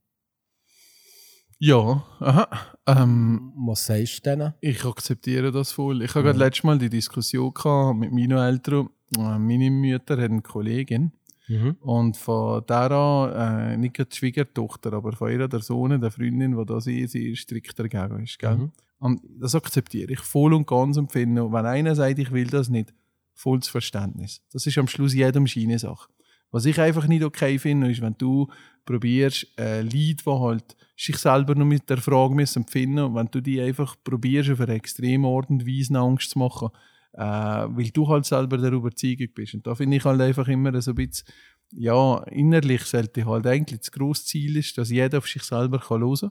Ja, 1.59 2.05
aha. 2.21 2.49
Ähm, 2.87 3.53
Was 3.57 3.87
sagst 3.87 4.27
du 4.27 4.31
denen? 4.31 4.55
Ich 4.61 4.85
akzeptiere 4.85 5.51
das 5.51 5.73
voll. 5.73 6.03
Ich 6.03 6.15
habe 6.15 6.25
gerade 6.25 6.39
letztes 6.39 6.65
Mal 6.65 6.79
die 6.79 6.91
Diskussion 6.91 7.55
gehabt 7.55 7.99
mit 7.99 8.13
meinen 8.13 8.37
Eltern. 8.37 8.91
Äh, 9.17 9.39
Meine 9.39 9.71
Mutter 9.71 10.17
hat 10.21 10.31
eine 10.31 10.43
Kollegin 10.43 11.13
Mhm. 11.47 11.77
und 11.81 12.17
von 12.17 12.65
der 12.67 12.91
an, 12.91 13.73
äh, 13.73 13.77
nicht 13.77 13.99
die 13.99 14.17
Schwiegertochter, 14.17 14.93
aber 14.95 15.13
von 15.13 15.31
ihrer 15.31 15.49
der 15.49 15.61
Sohn, 15.61 16.01
der 16.01 16.11
Freundin, 16.11 16.57
die 16.57 16.65
da 16.65 16.81
sie, 16.81 17.07
sie 17.07 17.37
strikt 17.37 17.79
dagegen 17.79 18.23
ist. 18.23 18.39
Gell? 18.39 18.57
Mhm. 18.57 18.73
Und 18.99 19.21
das 19.39 19.55
akzeptiere 19.55 20.13
ich 20.13 20.21
voll 20.21 20.55
und 20.55 20.67
ganz 20.67 20.97
und 20.97 21.13
finde, 21.13 21.53
wenn 21.53 21.67
einer 21.67 21.95
sagt, 21.95 22.19
ich 22.19 22.33
will 22.33 22.47
das 22.47 22.71
nicht, 22.71 22.95
volles 23.35 23.69
Verständnis. 23.69 24.41
Das 24.53 24.67
ist 24.67 24.79
am 24.79 24.89
Schluss 24.89 25.13
jedem 25.13 25.47
Scheine 25.47 25.79
Sache. 25.79 26.09
Was 26.51 26.67
ich 26.67 26.81
einfach 26.81 27.09
nicht 27.09 27.25
okay 27.25 27.59
finde, 27.59 27.91
ist, 27.91 28.01
wenn 28.01 28.15
du 28.17 28.49
probierst, 28.85 29.47
äh, 29.59 29.83
Leute, 29.83 30.23
die 30.25 30.31
halt 30.31 30.77
sich 30.97 31.17
selber 31.17 31.55
noch 31.55 31.67
mit 31.67 31.91
der 31.91 31.97
Frage 31.99 32.35
müssen 32.35 32.65
finden, 32.67 33.15
wenn 33.15 33.27
du 33.27 33.41
die 33.41 33.61
einfach 33.61 33.97
probierst, 34.05 34.51
auf 34.51 34.61
eine 34.61 34.75
extreme 34.75 35.27
Art 35.27 35.51
und 35.51 35.67
Weise 35.67 35.99
Angst 35.99 36.31
zu 36.31 36.39
machen, 36.39 36.69
äh, 37.15 37.21
weil 37.21 37.91
du 37.91 38.09
halt 38.09 38.25
selber 38.25 38.59
der 38.59 38.73
Überzeugung 38.73 39.29
bist. 39.35 39.55
Und 39.55 39.67
da 39.67 39.75
finde 39.75 39.97
ich 39.97 40.05
halt 40.05 40.21
einfach 40.21 40.49
immer 40.49 40.81
so 40.81 40.93
ein 40.93 40.95
bisschen, 40.97 41.27
ja, 41.73 42.23
innerlich 42.25 42.83
sollte 42.85 43.25
halt 43.25 43.47
eigentlich 43.47 43.81
das 43.81 43.93
grosse 43.93 44.25
Ziel 44.25 44.57
ist, 44.57 44.77
dass 44.79 44.91
jeder 44.91 45.19
auf 45.19 45.29
sich 45.29 45.43
selber 45.43 45.79
kann 45.79 46.01
hören 46.01 46.17
kann 46.21 46.31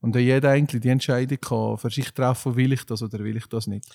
und 0.00 0.14
dass 0.14 0.22
jeder 0.22 0.50
eigentlich 0.50 0.82
die 0.82 0.88
Entscheidung 0.88 1.40
kann 1.40 1.78
für 1.78 1.90
sich 1.90 2.10
treffen, 2.10 2.56
will 2.56 2.72
ich 2.72 2.84
das 2.84 3.02
oder 3.02 3.18
will 3.20 3.36
ich 3.36 3.46
das 3.46 3.66
nicht. 3.66 3.86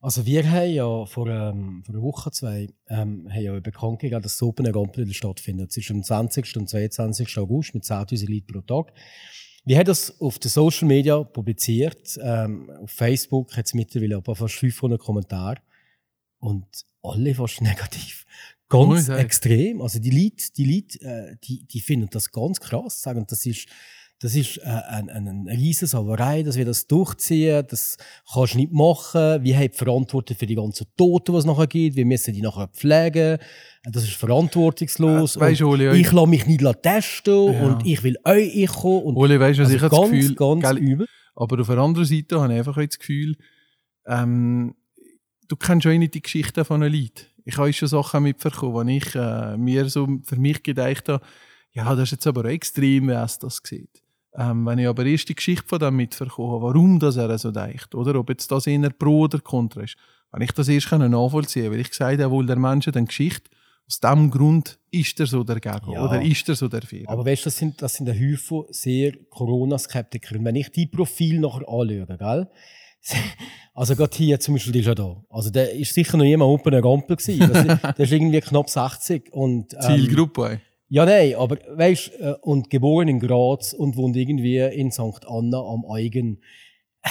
Also 0.00 0.24
wir 0.26 0.48
haben 0.48 0.70
ja 0.70 1.06
vor, 1.06 1.26
ähm, 1.26 1.82
vor 1.84 1.94
einer 1.94 2.02
Woche, 2.02 2.30
zwei, 2.30 2.68
ähm, 2.88 3.28
haben 3.30 3.42
ja 3.42 3.58
bekannt 3.58 3.98
gegeben, 3.98 4.22
dass 4.22 4.34
das 4.38 4.42
Open 4.42 4.64
Air 4.66 4.72
Gampel 4.72 5.12
stattfindet. 5.12 5.70
Es 5.70 5.76
ist 5.76 5.90
am 5.90 6.04
20. 6.04 6.56
und 6.56 6.68
22. 6.68 7.36
August 7.38 7.74
mit 7.74 7.82
10'000 7.82 8.28
Leuten 8.28 8.46
pro 8.46 8.60
Tag. 8.60 8.94
Wir 9.64 9.76
haben 9.76 9.86
das 9.86 10.20
auf 10.20 10.38
den 10.38 10.50
Social 10.50 10.86
Media 10.86 11.22
publiziert. 11.24 12.16
Ähm, 12.22 12.70
auf 12.70 12.90
Facebook 12.92 13.56
hat 13.56 13.66
es 13.66 13.74
mittlerweile 13.74 14.16
aber 14.16 14.36
fast 14.36 14.54
500 14.54 15.00
Kommentare. 15.00 15.56
Und 16.38 16.66
alle 17.02 17.34
fast 17.34 17.60
negativ. 17.62 18.24
Ganz 18.68 19.08
extrem. 19.08 19.80
Also 19.80 19.98
die 19.98 20.10
Leute, 20.10 20.52
die, 20.56 20.74
Leute 20.74 21.00
äh, 21.00 21.36
die, 21.42 21.64
die 21.66 21.80
finden 21.80 22.08
das 22.10 22.30
ganz 22.30 22.60
krass. 22.60 23.00
Sagen, 23.00 23.24
das 23.26 23.46
ist, 23.46 23.66
das 24.20 24.34
ist 24.34 24.58
äh, 24.58 24.62
eine, 24.64 25.12
eine, 25.12 25.30
eine 25.30 25.50
riesige 25.52 25.86
Sauerei, 25.86 26.42
dass 26.42 26.56
wir 26.56 26.66
das 26.66 26.86
durchziehen. 26.86 27.64
Das 27.66 27.96
kannst 28.30 28.54
du 28.54 28.58
nicht 28.58 28.72
machen. 28.72 29.42
Wir 29.42 29.56
haben 29.56 29.70
die 29.70 29.76
Verantwortung 29.76 30.36
für 30.36 30.44
die 30.46 30.54
ganzen 30.54 30.86
Toten, 30.98 31.32
die 31.32 31.38
es 31.38 31.44
nachher 31.46 31.66
gibt. 31.66 31.96
Wir 31.96 32.04
müssen 32.04 32.34
die 32.34 32.42
nachher 32.42 32.68
pflegen. 32.68 33.38
Das 33.84 34.04
ist 34.04 34.12
verantwortungslos. 34.12 35.36
Äh, 35.36 35.40
Und 35.40 35.62
Oli, 35.62 36.00
ich 36.00 36.12
lasse 36.12 36.26
mich 36.26 36.46
nicht 36.46 36.82
testen 36.82 37.52
Ja. 37.54 37.62
und 37.62 37.86
ich 37.86 38.02
will 38.02 38.18
euch 38.24 38.54
ich 38.54 38.70
kommen. 38.70 39.02
Und 39.04 39.16
Oli, 39.16 39.40
weißt 39.40 39.60
du, 39.60 39.62
was 39.62 39.72
also 39.72 39.86
ich 39.86 39.90
ganz, 39.90 40.10
das 40.10 40.10
Gefühl, 40.10 40.34
ganz 40.34 40.62
gell, 40.62 40.76
übel. 40.78 41.06
aber 41.34 41.60
auf 41.60 41.66
der 41.68 41.78
anderen 41.78 42.06
Seite 42.06 42.38
habe 42.38 42.52
ich 42.52 42.58
einfach 42.58 42.76
das 42.76 42.98
Gefühl, 42.98 43.34
ähm, 44.06 44.74
du 45.48 45.56
kennst 45.56 45.84
schon 45.84 45.98
nicht 45.98 46.14
die 46.14 46.22
Geschichten 46.22 46.64
von 46.64 46.80
den 46.80 46.92
Leuten. 46.92 47.26
Ich 47.44 47.56
habe 47.56 47.72
schon 47.72 47.88
Sachen 47.88 48.22
mitbekommen, 48.22 48.74
wo 48.74 48.82
ich 48.82 49.14
äh, 49.14 49.56
mir 49.56 49.88
so 49.88 50.06
für 50.24 50.36
mich 50.36 50.62
gedacht 50.62 51.08
habe, 51.08 51.24
ja, 51.72 51.94
das 51.94 52.04
ist 52.04 52.12
jetzt 52.12 52.26
aber 52.26 52.44
extrem, 52.46 53.08
wie 53.08 53.12
es 53.12 53.38
das 53.38 53.60
sieht. 53.64 54.02
Ähm, 54.34 54.66
wenn 54.66 54.78
ich 54.78 54.86
aber 54.86 55.04
erst 55.06 55.28
die 55.28 55.34
Geschichte 55.34 55.66
von 55.66 55.78
dem 55.78 55.96
mitbekommen 55.96 56.52
habe, 56.52 56.62
warum 56.62 56.98
das 56.98 57.16
er 57.16 57.36
so 57.38 57.50
denkt, 57.50 57.94
oder 57.94 58.18
ob 58.18 58.28
jetzt 58.28 58.50
das 58.50 58.66
eher 58.66 58.90
pro 58.90 59.20
oder 59.20 59.40
contra 59.40 59.82
ist, 59.82 59.96
wenn 60.30 60.42
ich 60.42 60.52
das 60.52 60.68
erst 60.68 60.92
nachvollziehen 60.92 61.64
kann, 61.64 61.72
weil 61.72 61.80
ich 61.80 61.90
gesagt 61.90 62.20
habe, 62.20 62.30
wohl 62.30 62.46
der 62.46 62.56
Mensch 62.58 62.86
hat 62.86 62.96
eine 62.96 63.06
Geschichte, 63.06 63.50
aus 63.86 64.00
dem 64.00 64.30
Grund 64.30 64.78
ist 64.90 65.18
er 65.18 65.26
so 65.26 65.42
dagegen, 65.42 65.92
Ja. 65.92 66.04
oder 66.04 66.20
ist 66.20 66.46
er 66.48 66.54
so 66.54 66.68
dafür. 66.68 67.08
Aber 67.08 67.24
weißt 67.24 67.42
du, 67.42 67.44
das 67.46 67.56
sind, 67.56 67.80
das 67.80 67.94
sind 67.94 68.08
ein 68.10 68.20
Haufen 68.20 68.64
sehr 68.68 69.12
Corona-Skeptiker. 69.30 70.36
Und 70.36 70.44
wenn 70.44 70.56
ich 70.56 70.70
die 70.70 70.86
Profil 70.86 71.40
nachher 71.40 71.66
anschaue, 71.66 72.06
gell? 72.18 72.48
Also 73.78 73.94
gerade 73.94 74.16
hier 74.16 74.40
zum 74.40 74.54
Beispiel, 74.54 74.72
der 74.72 74.80
ist 74.80 74.88
ja 74.88 74.94
da. 74.96 75.22
Also 75.30 75.50
der 75.50 75.72
ist 75.72 75.94
sicher 75.94 76.16
noch 76.16 76.24
jemand 76.24 76.50
oben 76.50 76.72
eine 76.72 76.82
Gampel 76.82 77.14
gewesen. 77.14 77.48
Das, 77.52 77.64
der 77.96 78.04
ist 78.04 78.10
irgendwie 78.10 78.40
knapp 78.40 78.68
60 78.68 79.32
und 79.32 79.72
ähm, 79.72 79.80
Zielgruppe. 79.80 80.60
Ja, 80.88 81.06
nein, 81.06 81.36
aber 81.36 81.58
weißt 81.76 82.10
äh, 82.18 82.34
und 82.40 82.70
geboren 82.70 83.06
in 83.06 83.20
Graz 83.20 83.74
und 83.74 83.96
wohnt 83.96 84.16
irgendwie 84.16 84.58
in 84.58 84.90
St. 84.90 85.24
Anna 85.28 85.58
am 85.58 85.84
Eigen. 85.92 86.40
Äh, 87.02 87.10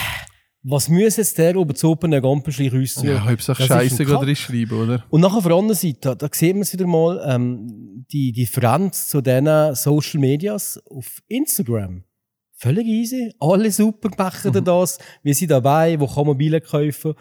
Was 0.64 0.90
muss 0.90 1.16
jetzt 1.16 1.38
der 1.38 1.56
oben 1.56 1.74
zu 1.74 1.92
oben 1.92 2.08
eine 2.12 2.22
Gampel 2.22 2.54
rauszügen? 2.54 3.12
Ja, 3.12 3.24
Hauptsache 3.24 3.64
Scheiße 3.64 4.06
Kack. 4.06 4.24
drin 4.24 4.36
schreiben, 4.36 4.82
oder? 4.82 5.06
Und 5.10 5.22
nachher 5.22 5.38
auf 5.38 5.46
der 5.46 5.56
anderen 5.56 5.78
Seite, 5.78 6.18
da 6.18 6.28
sieht 6.30 6.54
man 6.54 6.64
es 6.64 6.74
wieder 6.74 6.86
mal, 6.86 7.24
ähm, 7.26 8.06
die 8.12 8.34
Differenz 8.34 9.08
zu 9.08 9.22
diesen 9.22 9.74
Social 9.74 10.20
Medias 10.20 10.82
auf 10.90 11.22
Instagram. 11.30 12.04
Völlig 12.60 12.88
easy. 12.88 13.32
Alle 13.40 13.72
super 13.72 14.10
machen 14.18 14.52
Mhm. 14.54 14.64
das. 14.66 14.98
Wir 15.24 15.36
sind 15.36 15.52
dabei, 15.52 16.00
wo 16.00 16.08
kann 16.08 16.26
man 16.28 16.38
Biele 16.38 16.60
kaufen. 16.60 17.14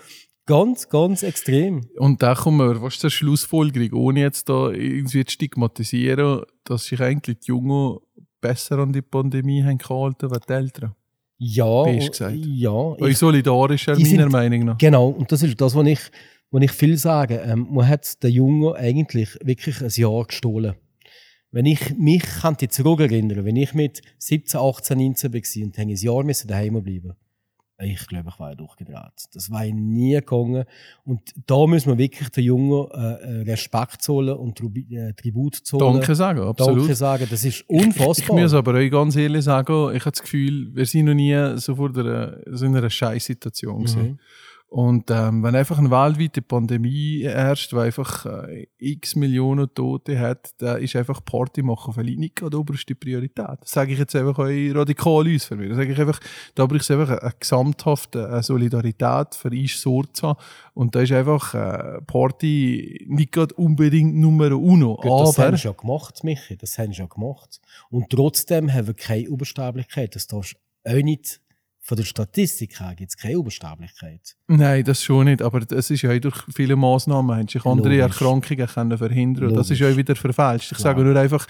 Ganz, 0.47 0.89
ganz 0.89 1.23
extrem. 1.23 1.83
Und 1.99 2.23
da 2.23 2.35
kommen 2.35 2.59
wir, 2.67 2.81
was 2.81 2.95
ist 2.95 3.03
die 3.05 3.11
Schlussfolgerung, 3.11 3.93
ohne 4.01 4.21
jetzt 4.21 4.49
da 4.49 4.71
irgendwie 4.71 5.25
zu 5.25 5.33
stigmatisieren, 5.33 6.43
dass 6.65 6.85
sich 6.87 7.01
eigentlich 7.01 7.41
die 7.41 7.49
Jungen 7.49 7.99
besser 8.41 8.79
an 8.79 8.93
die 8.93 9.03
Pandemie 9.03 9.63
haben 9.65 9.79
gehalten 9.79 10.33
als 10.33 10.47
die 10.47 10.53
Älteren. 10.53 10.95
Ja, 11.39 11.83
Bist 11.83 12.13
gesagt. 12.13 12.35
ja. 12.37 12.95
Ich, 13.07 13.19
solidarischer, 13.19 13.93
meiner 13.95 14.05
sind- 14.07 14.33
Meinung 14.33 14.65
nach. 14.65 14.79
genau. 14.79 15.09
Und 15.09 15.31
das 15.33 15.43
ist 15.43 15.61
das, 15.61 15.75
was 15.75 15.87
ich, 15.87 16.01
was 16.51 16.63
ich 16.63 16.71
viel 16.73 16.97
sage. 16.97 17.43
Ähm, 17.45 17.67
man 17.71 17.87
hat 17.87 18.23
den 18.23 18.31
Jungen 18.33 18.73
eigentlich 18.75 19.37
wirklich 19.43 19.83
ein 19.83 19.91
Jahr 19.91 20.25
gestohlen. 20.25 20.77
Wenn 21.57 21.65
ich 21.65 21.97
mich 21.97 22.23
könnte 22.43 22.69
zurückerinnern, 22.69 23.47
wenn 23.47 23.57
ich 23.57 23.73
mit 23.73 24.03
17, 24.19 24.61
18, 24.61 24.99
19 24.99 25.33
war 25.33 25.65
und 25.65 25.79
ein 25.79 25.89
Jahr 25.89 26.23
müssen 26.23 26.49
daheim 26.49 26.83
bleiben 26.83 27.15
ich 27.79 28.07
glaube, 28.07 28.31
ich 28.31 28.39
war 28.39 28.55
durchgedreht. 28.55 29.29
Das 29.35 29.51
war 29.51 29.65
nie 29.65 30.15
gegangen. 30.15 30.65
Und 31.05 31.21
da 31.47 31.67
müssen 31.67 31.91
wir 31.91 31.99
wirklich 31.99 32.29
den 32.31 32.45
Jungen 32.45 32.91
äh, 32.91 32.97
äh, 32.97 33.43
Respekt 33.43 34.03
zollen 34.03 34.37
und 34.37 34.61
äh, 34.61 35.13
Tribut 35.13 35.57
zollen. 35.57 35.95
Danke 35.95 36.15
sagen, 36.15 36.41
absolut. 36.41 36.81
Danke 36.81 36.95
sagen. 36.95 37.27
Das 37.31 37.45
ist 37.45 37.47
Ich, 37.47 37.65
ich 37.69 37.87
unfassbar. 37.87 38.39
muss 38.39 38.55
aber 38.55 38.75
euch 38.75 38.91
ganz 38.91 39.17
ehrlich 39.17 39.45
sagen, 39.45 39.95
ich 39.95 40.01
habe 40.01 40.11
das 40.11 40.23
Gefühl, 40.23 40.75
wir 40.75 40.87
sind 40.87 41.07
noch 41.07 41.15
nie 41.15 41.59
so 41.59 41.77
vor 41.77 41.93
der, 41.93 42.43
so 42.51 42.65
in 42.65 42.77
einer 42.77 42.89
Scheißsituation 42.89 43.85
gewesen. 43.85 44.21
Und 44.69 45.11
ähm, 45.13 45.45
wenn 45.45 45.55
einfach 45.55 45.79
eine 45.79 45.91
weltweite 45.91 46.43
Pandemie 46.43 47.23
herrscht, 47.23 47.71
die 47.71 47.77
einfach 47.77 48.27
äh, 48.27 48.67
x 48.79 49.15
Millionen 49.15 49.73
Tote 49.73 50.19
hat, 50.19 50.51
dann 50.59 50.83
ist 50.83 50.97
einfach 50.97 51.25
Party 51.25 51.63
machen 51.63 51.95
vielleicht 51.95 52.19
nicht 52.19 52.37
gerade 52.37 52.59
oberste 52.59 52.97
Priorität. 52.97 53.59
Das 53.61 53.71
sage 53.71 53.93
ich 53.93 53.99
jetzt 53.99 54.17
einfach 54.17 54.39
euch 54.39 54.75
radikal 54.75 55.27
uns 55.27 55.45
für 55.45 55.57
mich. 55.57 55.69
Das 55.69 55.79
sage 55.79 55.93
ich 55.93 56.01
einfach, 56.01 56.19
da 56.57 56.67
braucht 56.67 56.81
es 56.81 56.91
einfach 56.91 57.11
eine, 57.11 57.23
eine 57.23 57.33
gesamthafte 57.39 58.29
eine 58.29 58.43
Solidarität 58.43 59.37
für 59.37 59.51
uns 59.51 59.81
Sorge 59.81 60.13
zu 60.13 60.29
haben. 60.29 60.41
Und 60.75 60.97
da 60.97 61.01
ist 61.01 61.13
einfach 61.13 61.55
äh, 61.55 62.01
Party 62.03 63.07
nicht 63.09 63.33
gerade 63.33 63.55
unbedingt 63.55 64.17
Nummer 64.17 64.51
uno. 64.51 64.97
Gut, 64.97 65.05
das 65.05 65.39
aber 65.39 65.47
haben 65.47 65.57
sie 65.57 65.69
ja 65.69 65.73
gemacht, 65.73 66.25
Michi. 66.25 66.57
Das 66.57 66.77
haben 66.77 66.93
sie 66.93 66.99
ja 66.99 67.07
gemacht. 67.07 67.61
Und 67.89 68.11
trotzdem 68.11 68.73
haben 68.73 68.89
wir 68.89 68.95
keine 68.95 69.27
Übersterblichkeit. 69.27 70.17
Das 70.17 70.27
darfst 70.27 70.57
du 70.85 70.91
auch 70.91 71.03
nicht, 71.03 71.41
von 71.87 71.97
der 71.97 72.05
Statistik 72.05 72.81
her 72.81 72.97
gibt 72.97 73.11
es 73.11 73.17
keine 73.17 73.35
Übersterblichkeit. 73.35 74.35
Nein, 74.49 74.83
das 74.83 75.05
schon 75.05 75.27
nicht. 75.27 75.41
Aber 75.41 75.61
es 75.71 75.89
ist 75.89 76.03
ja 76.03 76.11
auch 76.13 76.19
durch 76.19 76.43
viele 76.53 76.75
Massnahmen, 76.75 77.37
haben 77.37 77.47
sich 77.47 77.65
andere 77.65 77.97
Logisch. 77.97 78.21
Erkrankungen 78.21 78.67
können 78.67 78.99
verhindern. 78.99 79.45
Und 79.51 79.55
das 79.55 79.71
ist 79.71 79.79
Logisch. 79.79 79.93
ja 79.93 79.97
wieder 79.97 80.17
verfälscht. 80.17 80.73
Ich 80.73 80.79
Klar. 80.79 80.95
sage 80.95 81.05
nur 81.05 81.15
einfach, 81.15 81.47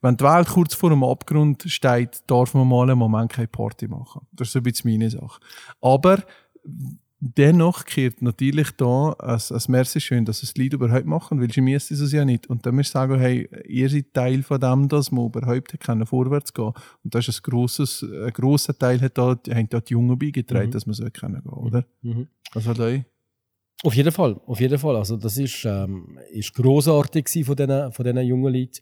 wenn 0.00 0.16
die 0.16 0.22
Welt 0.22 0.46
kurz 0.46 0.74
vor 0.74 0.90
dem 0.90 1.02
Abgrund 1.02 1.64
steht, 1.66 2.22
darf 2.28 2.54
man 2.54 2.68
mal 2.68 2.84
einen 2.88 2.98
Moment 3.00 3.32
keine 3.32 3.48
Party 3.48 3.88
machen. 3.88 4.24
Das 4.30 4.46
ist 4.48 4.52
so 4.52 4.60
ein 4.60 4.62
bisschen 4.62 4.92
meine 4.92 5.10
Sache. 5.10 5.40
Aber 5.80 6.22
dennoch 7.20 7.84
kehrt 7.84 8.22
natürlich 8.22 8.70
da 8.72 9.10
als, 9.18 9.52
als 9.52 9.68
Merci 9.68 10.00
schön, 10.00 10.24
dass 10.24 10.42
es 10.42 10.54
die 10.54 10.62
Leute 10.62 10.76
überhaupt 10.76 11.06
machen, 11.06 11.40
weil 11.40 11.50
sie 11.52 11.60
müssen 11.60 11.94
es 11.94 12.12
ja 12.12 12.24
nicht. 12.24 12.48
Und 12.48 12.64
dann 12.64 12.74
müssen 12.74 12.92
sagen, 12.92 13.18
hey, 13.18 13.48
ihr 13.68 13.88
seid 13.90 14.12
Teil 14.14 14.42
von 14.42 14.60
dem, 14.60 14.88
dass 14.88 15.12
man 15.12 15.26
überhaupt 15.26 15.78
können 15.80 16.06
vorwärts 16.06 16.52
gehen 16.54 16.72
Und 17.04 17.14
das 17.14 17.28
ist 17.28 17.40
ein 17.40 17.50
grosses, 17.50 18.02
ein 18.02 18.32
grosser 18.32 18.76
Teil, 18.76 19.00
hat 19.00 19.18
da, 19.18 19.38
haben 19.50 19.68
da 19.68 19.80
die 19.80 19.92
Jungen 19.92 20.18
beigetragen, 20.18 20.68
Mhm. 20.68 20.72
dass 20.72 20.86
man 20.86 20.94
so 20.94 21.04
können 21.12 21.42
gehen, 21.42 21.52
oder? 21.52 21.84
Mhm. 22.02 22.28
Was 22.54 22.66
hat 22.66 22.80
euch? 22.80 23.02
Auf 23.82 23.94
jeden 23.94 24.12
Fall, 24.12 24.38
auf 24.46 24.60
jeden 24.60 24.78
Fall. 24.78 24.96
Also 24.96 25.16
das 25.16 25.38
ist, 25.38 25.64
ähm, 25.64 26.18
ist 26.32 26.54
grossartig 26.54 27.24
gewesen 27.26 27.44
von 27.46 27.56
diesen, 27.56 27.92
von 27.92 28.04
diesen 28.04 28.26
jungen 28.26 28.52
Leuten. 28.52 28.80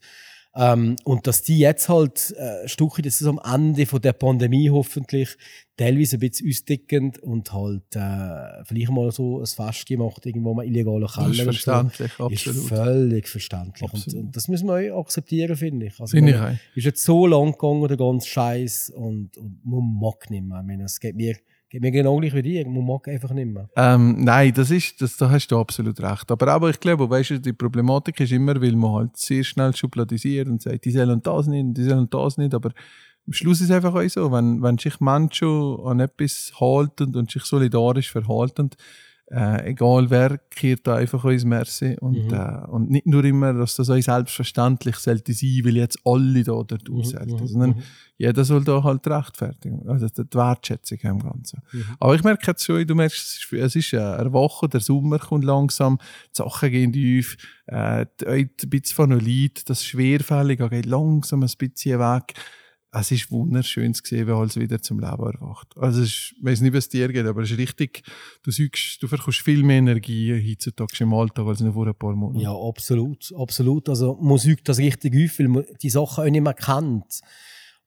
Ähm, 0.60 0.96
und 1.04 1.28
dass 1.28 1.42
die 1.42 1.58
jetzt 1.60 1.88
halt 1.88 2.34
äh, 2.36 2.62
ein 2.62 2.68
Stückchen, 2.68 3.04
das 3.04 3.20
ist 3.20 3.26
am 3.28 3.38
Ende 3.44 3.86
von 3.86 4.00
der 4.02 4.12
Pandemie 4.12 4.68
hoffentlich, 4.70 5.36
teilweise 5.76 6.16
ein 6.16 6.20
bisschen 6.20 6.48
ausdickend 6.48 7.20
und 7.20 7.52
halt 7.52 7.94
äh, 7.94 8.64
vielleicht 8.64 8.90
mal 8.90 9.12
so 9.12 9.38
ein 9.40 9.46
Fest 9.46 9.86
gemacht, 9.86 10.26
irgendwo 10.26 10.54
mal 10.54 10.66
illegaler 10.66 11.06
Das 11.06 11.14
Keller. 11.14 11.30
ist 11.30 11.38
und 11.38 11.44
so. 11.44 11.52
verständlich, 11.52 12.10
Ist 12.10 12.20
absolut. 12.48 12.68
völlig 12.68 13.28
verständlich. 13.28 13.82
Und, 13.82 13.94
Absolut. 14.00 14.24
und 14.24 14.36
das 14.36 14.48
müssen 14.48 14.66
wir 14.66 14.96
auch 14.96 15.02
akzeptieren, 15.02 15.56
finde 15.56 15.86
ich. 15.86 16.00
Also, 16.00 16.16
Finde 16.16 16.32
ich 16.32 16.38
auch. 16.40 16.76
ist 16.76 16.84
jetzt 16.84 17.04
so 17.04 17.26
lang 17.28 17.52
gegangen, 17.52 17.86
der 17.86 17.96
ganze 17.96 18.28
Scheiß 18.28 18.90
und, 18.90 19.36
und 19.38 19.60
man 19.64 20.00
mag 20.00 20.28
nicht 20.28 20.42
mehr. 20.44 20.58
Ich 20.60 20.66
meine, 20.66 20.84
es 20.84 20.98
geht 20.98 21.14
mir, 21.14 21.36
geht 21.68 21.82
mir 21.82 21.90
genau 21.90 22.16
gleich 22.16 22.34
wie 22.34 22.42
dir. 22.42 22.68
Man 22.68 22.86
mag 22.86 23.08
einfach 23.08 23.32
nicht 23.32 23.48
mehr. 23.48 23.68
Ähm, 23.76 24.24
nein, 24.24 24.52
das 24.54 24.70
ist, 24.70 25.00
das, 25.02 25.16
da 25.16 25.30
hast 25.30 25.48
du 25.48 25.58
absolut 25.58 26.00
recht. 26.00 26.30
Aber, 26.30 26.48
aber 26.48 26.70
ich 26.70 26.80
glaube, 26.80 27.08
weißt 27.08 27.30
du, 27.30 27.40
die 27.40 27.52
Problematik 27.52 28.20
ist 28.20 28.32
immer, 28.32 28.60
weil 28.60 28.76
man 28.76 28.92
halt 28.92 29.16
sehr 29.16 29.44
schnell 29.44 29.74
schubladisiert 29.74 30.48
und 30.48 30.62
sagt, 30.62 30.84
die 30.84 30.90
sollen 30.90 31.22
das 31.22 31.46
nicht, 31.46 31.76
die 31.76 31.84
sollen 31.84 32.08
das 32.10 32.38
nicht. 32.38 32.54
Aber 32.54 32.70
am 33.26 33.32
Schluss 33.32 33.60
ist 33.60 33.68
es 33.68 33.76
einfach 33.76 33.94
auch 33.94 34.08
so, 34.08 34.32
wenn, 34.32 34.62
wenn 34.62 34.78
sich 34.78 35.00
Menschen 35.00 35.76
an 35.84 36.00
etwas 36.00 36.52
halten 36.58 37.14
und 37.14 37.30
sich 37.30 37.44
solidarisch 37.44 38.10
verhalten, 38.10 38.70
Äh, 39.30 39.72
egal 39.72 40.08
wer, 40.08 40.38
kehrt 40.38 40.86
da 40.86 40.96
einfach 40.96 41.22
ins 41.26 41.44
Merci. 41.44 41.96
Und, 42.00 42.32
äh, 42.32 42.66
und 42.68 42.90
nicht 42.90 43.06
nur 43.06 43.22
immer, 43.24 43.52
dass 43.52 43.76
das 43.76 43.90
euch 43.90 44.06
selbstverständlich 44.06 44.96
sollte 44.96 45.34
sein, 45.34 45.60
weil 45.64 45.76
jetzt 45.76 45.98
alle 46.04 46.42
da 46.42 46.52
dort 46.52 46.88
mhm. 46.88 47.04
sollten, 47.04 47.46
sondern 47.46 47.82
jeder 48.16 48.42
soll 48.44 48.64
da 48.64 48.82
halt 48.82 49.06
rechtfertigen. 49.06 49.86
Also 49.86 50.08
die 50.08 50.34
Wertschätzung 50.34 50.98
im 51.02 51.18
Ganzen. 51.18 51.60
Aber 52.00 52.14
ich 52.14 52.24
merke 52.24 52.46
jetzt 52.46 52.64
schon, 52.64 52.86
du 52.86 52.94
merkst, 52.94 53.52
es 53.52 53.76
ist, 53.76 53.92
ist 53.92 53.94
eine 53.94 54.32
Woche, 54.32 54.66
der 54.66 54.80
Sommer 54.80 55.18
kommt 55.18 55.44
langsam, 55.44 55.98
die 55.98 56.38
Sachen 56.38 56.70
gehen 56.70 56.92
tief, 56.92 57.36
äh, 57.66 58.06
ein 58.26 58.50
bisschen 58.66 58.96
von 58.96 59.18
Lied, 59.20 59.68
das 59.68 59.84
Schwerfällige 59.84 60.70
geht 60.70 60.86
langsam 60.86 61.42
ein 61.42 61.50
bisschen 61.58 62.00
weg 62.00 62.34
es 62.90 63.10
ist 63.10 63.30
wunderschön 63.30 63.92
zu 63.92 64.02
sehen, 64.04 64.26
wie 64.26 64.32
alles 64.32 64.56
wieder 64.56 64.80
zum 64.80 64.98
Leben 64.98 65.22
erwacht. 65.22 65.76
Also 65.76 66.02
ich 66.02 66.34
weiß 66.40 66.62
nicht, 66.62 66.72
was 66.72 66.88
dir 66.88 67.08
geht, 67.08 67.26
aber 67.26 67.42
es 67.42 67.50
ist 67.50 67.58
richtig, 67.58 68.02
du 68.42 68.50
suchst, 68.50 69.02
du 69.02 69.08
verkaufst 69.08 69.40
viel 69.40 69.62
mehr 69.62 69.78
Energie 69.78 70.32
heutzutage 70.32 71.04
im 71.04 71.12
Alltag 71.12 71.46
als 71.46 71.60
noch 71.60 71.74
vor 71.74 71.86
ein 71.86 71.94
paar 71.94 72.14
Monaten. 72.14 72.40
Ja, 72.40 72.54
absolut, 72.54 73.32
absolut. 73.36 73.88
Also 73.88 74.16
Musik 74.20 74.64
das 74.64 74.78
richtig 74.78 75.14
auf, 75.14 75.38
weil 75.38 75.48
man 75.48 75.64
die 75.82 75.90
Sachen 75.90 76.24
auch 76.24 76.30
nicht 76.30 76.42
mehr 76.42 76.54
kennt. 76.54 77.20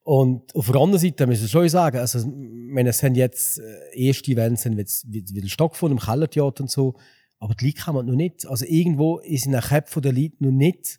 Und 0.04 0.54
auf 0.54 0.66
der 0.66 0.80
anderen 0.80 1.00
Seite 1.00 1.26
müssen 1.26 1.42
wir 1.42 1.48
schon 1.48 1.68
sagen, 1.68 1.98
also, 1.98 2.18
wenn 2.24 2.86
es 2.86 2.98
sind 2.98 3.16
jetzt 3.16 3.58
äh, 3.58 4.06
erste 4.06 4.32
Events 4.32 4.62
sind 4.62 4.78
jetzt 4.78 5.06
wieder 5.12 5.48
stattgefunden 5.48 5.98
im 5.98 6.04
Kellertheater 6.04 6.62
und 6.62 6.70
so, 6.70 6.96
aber 7.38 7.54
die 7.54 7.66
Leute 7.66 7.82
kann 7.82 7.94
man 7.94 8.06
noch 8.06 8.14
nicht. 8.14 8.46
Also 8.46 8.64
irgendwo 8.66 9.18
ist 9.18 9.46
in 9.46 9.52
den 9.52 9.60
Köpfen 9.60 10.02
der 10.02 10.12
Leute 10.12 10.36
noch 10.40 10.50
nicht 10.50 10.98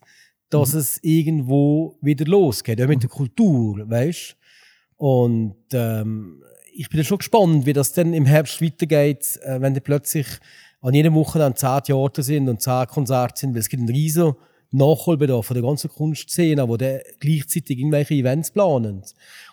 dass 0.54 0.72
mhm. 0.72 0.78
es 0.78 1.00
irgendwo 1.02 1.98
wieder 2.00 2.24
losgeht, 2.26 2.80
auch 2.80 2.86
mit 2.86 3.02
der 3.02 3.10
Kultur, 3.10 3.90
weißt 3.90 4.36
Und 4.96 5.56
ähm, 5.72 6.42
ich 6.72 6.88
bin 6.88 7.02
schon 7.04 7.18
gespannt, 7.18 7.66
wie 7.66 7.72
das 7.72 7.92
dann 7.92 8.14
im 8.14 8.24
Herbst 8.24 8.62
weitergeht, 8.62 9.40
äh, 9.42 9.60
wenn 9.60 9.74
die 9.74 9.80
plötzlich 9.80 10.26
an 10.80 10.94
jedem 10.94 11.14
Wochenende 11.14 11.58
zehn 11.58 11.82
Theater 11.82 12.22
sind 12.22 12.48
und 12.48 12.62
zehn 12.62 12.86
Konzerte 12.86 13.40
sind, 13.40 13.54
weil 13.54 13.60
es 13.60 13.68
gibt 13.68 13.80
einen 13.80 13.94
riesen 13.94 14.34
Nachholbedarf 14.70 15.46
von 15.46 15.54
der 15.54 15.64
ganzen 15.64 15.90
Kunstszene, 15.90 16.68
wo 16.68 16.76
der 16.76 17.02
gleichzeitig 17.18 17.78
irgendwelche 17.78 18.14
Events 18.14 18.50
planen. 18.52 19.02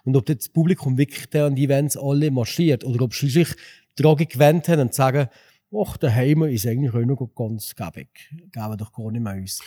Und 0.04 0.16
ob 0.16 0.26
das 0.26 0.50
Publikum 0.50 0.98
wirklich 0.98 1.34
an 1.42 1.56
die 1.56 1.66
Events 1.66 1.98
alle 1.98 2.30
marschiert 2.30 2.84
oder 2.84 3.06
ob 3.06 3.14
schließlich 3.14 3.56
Drogen 3.96 4.28
gewöhnt 4.28 4.68
haben 4.68 4.82
und 4.82 4.94
sagen, 4.94 5.30
ach, 5.76 5.98
der 5.98 6.14
Heimer 6.14 6.48
ist 6.50 6.68
eigentlich 6.68 6.94
auch 6.94 7.06
noch 7.06 7.28
ganz 7.36 7.76
gäbig. 7.76 8.10
Geben 8.52 8.78
doch 8.78 8.92
gar 8.94 9.12
nicht 9.12 9.22
mehr 9.22 9.34
uns. 9.34 9.62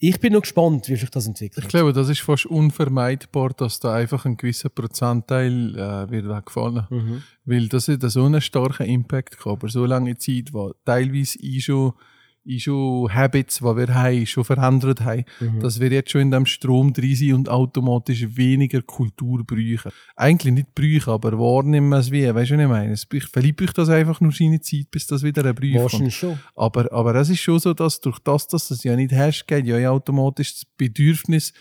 Ich 0.00 0.20
bin 0.20 0.32
noch 0.32 0.42
gespannt, 0.42 0.88
wie 0.88 0.94
sich 0.96 1.10
das 1.10 1.26
entwickelt. 1.26 1.64
Ich 1.64 1.68
glaube, 1.68 1.92
das 1.92 2.08
ist 2.08 2.20
fast 2.20 2.46
unvermeidbar, 2.46 3.50
dass 3.50 3.80
da 3.80 3.94
einfach 3.94 4.24
ein 4.26 4.36
gewisser 4.36 4.68
Prozentteil 4.68 5.74
äh, 5.74 6.10
wird 6.10 6.28
wegfallen. 6.28 6.86
Mhm. 6.88 7.22
Weil 7.44 7.68
das 7.68 7.88
hat 7.88 8.02
so 8.02 8.24
einen 8.24 8.40
starken 8.40 8.86
Impact 8.86 9.38
gehabt, 9.38 9.58
aber 9.58 9.68
so 9.68 9.84
lange 9.86 10.16
Zeit, 10.16 10.52
wo 10.52 10.72
teilweise 10.84 11.38
ich 11.40 11.64
schon 11.64 11.94
in 12.44 12.60
schon 12.60 13.12
Habits, 13.12 13.58
die 13.58 13.64
wir 13.64 13.94
haben, 13.94 14.26
schon 14.26 14.44
verändert 14.44 15.00
haben, 15.02 15.24
mhm. 15.40 15.60
dass 15.60 15.80
wir 15.80 15.90
jetzt 15.90 16.10
schon 16.10 16.22
in 16.22 16.30
dem 16.30 16.46
Strom 16.46 16.92
drin 16.92 17.14
sind 17.14 17.34
und 17.34 17.48
automatisch 17.48 18.26
weniger 18.36 18.80
Kultur 18.82 19.44
brauchen. 19.44 19.92
Eigentlich 20.16 20.54
nicht 20.54 20.74
brauchen, 20.74 21.12
aber 21.12 21.38
wahrnehmen 21.38 21.92
es 21.92 22.10
wie, 22.10 22.26
weißt 22.26 22.50
du, 22.50 22.54
was 22.54 22.62
ich 22.62 22.68
meine? 22.68 22.92
Es 22.92 23.06
vielleicht 23.10 23.56
braucht 23.56 23.78
das 23.78 23.88
einfach 23.90 24.20
nur 24.20 24.32
seine 24.32 24.60
Zeit, 24.60 24.90
bis 24.90 25.06
das 25.06 25.22
wieder 25.22 25.44
ein 25.44 25.54
Brief 25.54 25.76
Wahrscheinlich 25.80 26.16
schon. 26.16 26.38
Aber, 26.56 26.90
aber 26.92 27.14
es 27.16 27.28
ist 27.28 27.40
schon 27.40 27.58
so, 27.58 27.74
dass 27.74 28.00
durch 28.00 28.18
das, 28.20 28.46
dass 28.48 28.68
du 28.68 28.74
es 28.74 28.82
ja 28.82 28.96
nicht 28.96 29.12
hast, 29.12 29.46
geht 29.46 29.66
ja 29.66 29.90
automatisch 29.90 30.54
das 30.54 30.64
Bedürfnis 30.64 31.52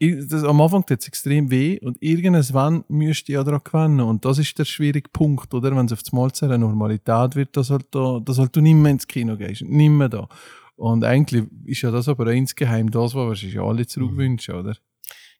das, 0.00 0.44
am 0.44 0.60
Anfang 0.60 0.84
tut 0.84 1.00
es 1.00 1.08
extrem 1.08 1.50
weh 1.50 1.78
und 1.80 1.96
irgendwann 2.00 2.84
müsst 2.88 3.28
ihr 3.28 3.34
ja 3.34 3.44
daran 3.44 3.60
gewinnen. 3.64 4.00
Und 4.00 4.24
das 4.24 4.38
ist 4.38 4.58
der 4.58 4.64
schwierige 4.64 5.08
Punkt, 5.10 5.54
oder? 5.54 5.74
Wenn 5.74 5.86
es 5.86 5.92
auf 5.92 6.02
das 6.02 6.12
Mal 6.12 6.32
zu 6.32 6.46
einer 6.46 6.58
Normalität 6.58 7.36
wird, 7.36 7.56
dass 7.56 7.70
halt, 7.70 7.86
da, 7.92 8.20
dass 8.20 8.38
halt 8.38 8.54
du 8.56 8.60
nicht 8.60 8.74
mehr 8.74 8.92
ins 8.92 9.06
Kino 9.06 9.36
gehst, 9.36 9.62
nicht 9.62 9.90
mehr 9.90 10.08
da. 10.08 10.28
Und 10.76 11.04
eigentlich 11.04 11.44
ist 11.64 11.82
ja 11.82 11.90
das 11.90 12.08
aber 12.08 12.32
insgeheim 12.32 12.90
das, 12.90 13.14
was 13.14 13.42
wir 13.42 13.62
alle 13.62 13.86
zurückwünschen, 13.86 14.56
oder? 14.56 14.76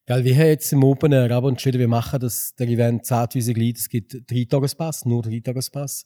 Ja, 0.09 0.23
wir 0.23 0.35
haben 0.35 0.47
jetzt 0.47 0.73
im 0.73 0.85
Open 0.85 1.13
Air 1.13 1.31
aber 1.33 1.49
entschieden, 1.49 1.81
wir 1.81 1.89
machen 1.89 2.21
das, 2.21 2.55
der 2.57 2.69
Event 2.69 3.05
10.000 3.05 3.59
Leute, 3.59 3.79
es 3.79 3.89
gibt 3.89 4.31
drei 4.31 4.45
Tagespass, 4.45 5.07
nur 5.07 5.23
drei 5.23 5.41
Tagespass. 5.41 6.05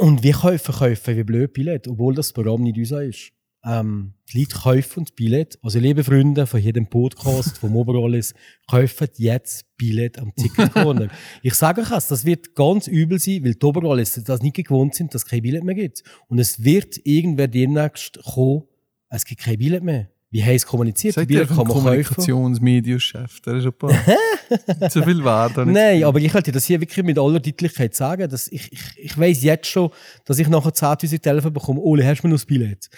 Und 0.00 0.22
wir 0.22 0.32
kaufen, 0.32 0.72
kaufen 0.72 1.16
wie 1.16 1.24
blöd 1.24 1.52
Billett, 1.52 1.88
obwohl 1.88 2.14
das 2.14 2.32
Programm 2.32 2.62
nicht 2.62 2.78
unser 2.78 3.04
ist 3.04 3.32
ähm, 3.64 4.14
die 4.32 4.40
Leute 4.40 4.56
kaufen 4.56 5.04
das 5.04 5.12
Billett. 5.12 5.58
Also, 5.62 5.78
liebe 5.78 6.02
Freunde 6.02 6.46
von 6.46 6.60
jedem 6.60 6.88
Podcast, 6.88 7.58
vom 7.58 7.76
Oberallis, 7.76 8.34
kaufen 8.66 9.08
jetzt 9.16 9.66
Billett 9.76 10.18
am 10.18 10.34
Ticket 10.34 10.72
Corner. 10.72 11.08
ich 11.42 11.54
sage 11.54 11.82
euch 11.82 11.88
das 11.88 12.24
wird 12.24 12.54
ganz 12.54 12.86
übel 12.86 13.18
sein, 13.18 13.44
weil 13.44 13.54
die 13.54 13.66
Oberallis 13.66 14.22
das 14.24 14.42
nicht 14.42 14.56
gewohnt 14.56 14.94
sind, 14.94 15.14
dass 15.14 15.24
es 15.24 15.28
kein 15.28 15.42
Billett 15.42 15.64
mehr 15.64 15.74
gibt. 15.74 16.02
Und 16.28 16.38
es 16.38 16.64
wird 16.64 16.98
irgendwer 17.04 17.48
demnächst 17.48 18.22
kommen, 18.22 18.62
es 19.10 19.24
gibt 19.24 19.42
kein 19.42 19.58
Billett 19.58 19.82
mehr. 19.82 20.08
Wie 20.32 20.44
heißt 20.44 20.64
kommuniziert? 20.64 21.14
Seid 21.14 21.28
ihr 21.30 21.40
ein 21.40 21.48
Kommunikationsmedienchef? 21.48 23.40
Der 23.40 23.54
ist 23.54 23.66
ein 23.66 23.72
paar 23.72 23.90
zu 24.90 25.02
viel 25.02 25.24
wert. 25.24 25.56
Nein, 25.66 26.04
aber 26.04 26.20
ich 26.20 26.30
könnte 26.30 26.52
das 26.52 26.66
hier 26.66 26.80
wirklich 26.80 27.04
mit 27.04 27.18
aller 27.18 27.40
Deutlichkeit 27.40 27.96
sagen, 27.96 28.30
dass 28.30 28.46
ich, 28.46 28.72
ich, 28.72 28.80
ich 28.96 29.18
weiss 29.18 29.42
jetzt 29.42 29.66
schon, 29.66 29.90
dass 30.24 30.38
ich 30.38 30.48
nachher 30.48 30.70
10'000 30.70 31.20
Telefon 31.20 31.52
bekomme, 31.52 31.80
Ole, 31.80 32.06
hast 32.06 32.22
du 32.22 32.28
mir 32.28 32.30
noch 32.30 32.38
das 32.38 32.46
Billett? 32.46 32.88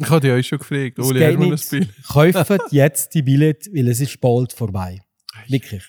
Ich 0.00 0.10
habe 0.10 0.20
dich 0.20 0.30
euch 0.30 0.46
schon 0.46 0.58
gefragt, 0.58 0.98
Uli, 0.98 1.24
ein 1.24 1.58
Spiel? 1.58 1.88
Kauft 2.06 2.72
jetzt 2.72 3.14
die 3.14 3.22
Billett, 3.22 3.68
weil 3.72 3.88
es 3.88 4.00
ist 4.00 4.20
bald 4.20 4.52
vorbei. 4.52 5.00
Wirklich. 5.48 5.86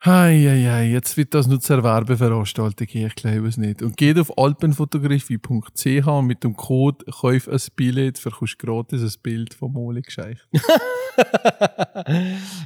Eieiei, 0.00 0.90
jetzt 0.90 1.16
wird 1.16 1.34
das 1.34 1.46
nur 1.46 1.58
zur 1.58 1.82
Werbeveranstaltung, 1.82 2.86
ich 2.90 3.14
glaube 3.14 3.48
es 3.48 3.56
nicht. 3.56 3.82
Und 3.82 3.96
geht 3.96 4.18
auf 4.18 4.38
alpenfotografie.ch 4.38 6.06
und 6.06 6.26
mit 6.26 6.44
dem 6.44 6.54
Code 6.54 7.04
«Kauf 7.06 7.48
ein 7.48 7.60
Billett» 7.74 8.18
verkaufst 8.18 8.56
du 8.60 8.66
gratis 8.66 9.02
ein 9.02 9.20
Bild 9.22 9.54
von 9.54 9.72
Moli 9.72 10.02
gescheicht. 10.02 10.46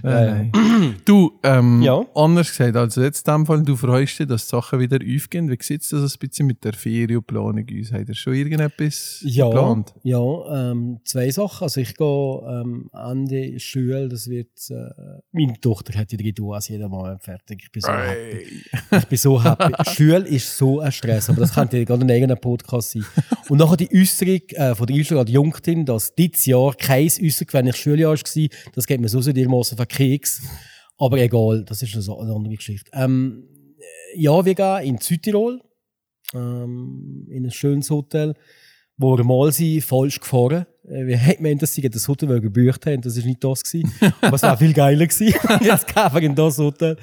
äh, 0.03 0.45
du, 1.05 1.39
ähm, 1.43 1.83
ja? 1.83 2.05
anders 2.15 2.49
gesagt, 2.49 2.77
also 2.77 3.03
jetzt 3.03 3.27
in 3.27 3.35
dem 3.35 3.47
Fall, 3.47 3.63
du 3.63 3.77
freust 3.77 4.19
dich, 4.19 4.27
dass 4.27 4.47
die 4.47 4.51
Sachen 4.51 4.81
wieder 4.81 4.99
aufgehen. 4.99 5.49
Wie 5.49 5.59
sieht 5.61 5.83
es 5.83 5.91
das 5.91 6.15
ein 6.15 6.19
bisschen 6.19 6.47
mit 6.47 6.65
der 6.65 6.73
Ferienplanung 6.73 7.67
aus? 7.81 7.93
Habt 7.93 8.09
ihr 8.09 8.15
schon 8.15 8.35
irgendetwas 8.35 9.23
ja, 9.25 9.47
geplant? 9.47 9.95
Ja, 10.03 10.71
ähm, 10.71 11.01
zwei 11.05 11.31
Sachen. 11.31 11.65
Also 11.65 11.81
ich 11.81 11.95
gehe 11.95 12.07
ähm, 12.07 12.91
Ende 12.93 13.59
Schule, 13.61 14.09
das 14.09 14.29
wird, 14.29 14.49
äh, 14.71 15.21
meine 15.33 15.61
Tochter 15.61 15.99
hat 15.99 16.11
die 16.13 16.17
drei 16.17 16.33
Duas 16.33 16.69
jedes 16.69 16.89
Mal 16.89 17.19
fertig. 17.31 17.63
Ich 17.65 17.73
bin 17.73 17.83
so 17.83 17.93
happy. 17.93 18.63
Ich 18.91 19.05
bin 19.07 19.19
so 19.19 19.43
happy. 19.43 19.73
Schule 19.95 20.27
ist 20.27 20.57
so 20.57 20.81
ein 20.81 20.91
Stress, 20.91 21.31
aber 21.31 21.41
das 21.41 21.55
könnte 21.55 21.79
ja 21.79 21.85
gerade 21.85 22.05
ein 22.05 22.11
eigener 22.11 22.37
Podcast 22.37 22.91
sein. 22.91 23.05
Und 23.49 23.59
nachher 23.59 23.77
die 23.77 23.89
Äußerung 23.93 24.43
äh, 24.51 24.75
von 24.75 24.87
der 24.87 25.19
an 25.19 25.27
Jungtin, 25.27 25.85
dass 25.85 26.15
dieses 26.15 26.47
Jahr 26.47 26.75
kein 26.75 27.05
Äußerung, 27.05 27.53
wenn 27.53 27.67
ich 27.69 27.77
Schuljahr 27.77 28.13
war, 28.17 28.49
das 28.75 28.87
geht 28.87 29.01
mir 29.01 29.09
so 29.09 29.21
sehr 29.21 29.33
dermaßen 29.33 29.79
auf 29.79 29.87
den 29.87 29.97
Keks. 29.97 30.43
Aber 30.99 31.19
egal, 31.19 31.65
das 31.65 31.83
ist 31.83 31.95
eine 31.95 32.35
andere 32.35 32.57
Geschichte. 32.57 32.91
Ähm, 32.95 33.45
ja, 34.15 34.45
wir 34.45 34.55
gehen 34.55 34.83
in 34.85 34.99
Südtirol, 34.99 35.61
ähm, 36.35 37.27
in 37.31 37.45
ein 37.45 37.51
schönes 37.51 37.91
Hotel, 37.91 38.35
wo 39.01 39.17
wir 39.17 39.25
mal 39.25 39.51
sind, 39.51 39.83
falsch 39.83 40.21
gefahren. 40.21 40.67
Wir 40.83 41.17
hätten 41.17 41.43
meint, 41.43 41.63
dass 41.63 41.73
sie 41.73 41.89
das 41.89 42.07
Hotel 42.07 42.41
gebucht 42.41 42.85
haben, 42.85 43.01
das 43.01 43.17
war 43.17 43.25
nicht 43.25 43.43
das. 43.43 43.65
Gewesen. 43.65 43.93
Aber 44.21 44.37
es 44.37 44.43
war 44.43 44.57
viel 44.59 44.75
geiler 44.75 45.07
gewesen. 45.07 45.35
Jetzt 45.63 45.87
kaufen 45.95 46.17
wir 46.17 46.23
in 46.23 46.35
das 46.35 46.59
Hotel. 46.59 46.97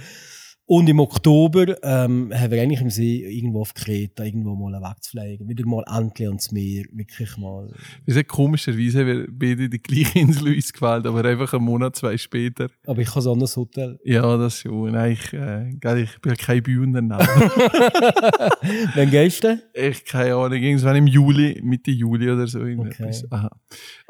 Und 0.69 0.89
im 0.89 0.99
Oktober 0.99 1.81
ähm, 1.81 2.29
haben 2.35 2.51
wir 2.51 2.61
eigentlich 2.61 2.81
im 2.81 2.89
See 2.89 3.23
irgendwo 3.23 3.61
auf 3.61 3.73
Kreta 3.73 4.25
irgendwo 4.25 4.53
mal 4.53 4.73
wegzufliegen. 4.73 5.47
Wieder 5.47 5.65
mal 5.65 5.85
endlich 5.87 6.27
ans 6.27 6.51
Meer, 6.51 6.83
wirklich 6.91 7.37
mal. 7.37 7.71
Wir 8.03 8.13
sind 8.13 8.27
komischerweise 8.27 8.99
haben 8.99 9.07
wir 9.07 9.27
beide 9.31 9.69
die 9.69 9.81
gleiche 9.81 10.19
Insel 10.19 10.57
ausgewählt, 10.57 11.07
aber 11.07 11.23
einfach 11.23 11.53
einen 11.53 11.63
Monat, 11.63 11.95
zwei 11.95 12.17
später. 12.17 12.67
Aber 12.85 13.01
ich 13.01 13.09
habe 13.09 13.21
so 13.21 13.33
ein 13.33 13.39
Hotel. 13.39 13.97
Ja, 14.03 14.35
das 14.35 14.59
schon. 14.59 14.91
Nein, 14.91 15.13
ich, 15.13 15.31
äh, 15.31 16.01
ich 16.01 16.19
bin 16.19 16.35
kein 16.35 16.61
Bühner. 16.61 17.17
Wann 18.95 19.09
gehst 19.09 19.45
du? 19.45 19.61
Ich 19.73 20.03
keine 20.03 20.35
Ahnung, 20.35 20.61
irgendwann 20.61 20.97
im 20.97 21.07
Juli, 21.07 21.61
Mitte 21.63 21.91
Juli 21.91 22.29
oder 22.29 22.45
so. 22.45 22.59
Okay. 22.59 23.13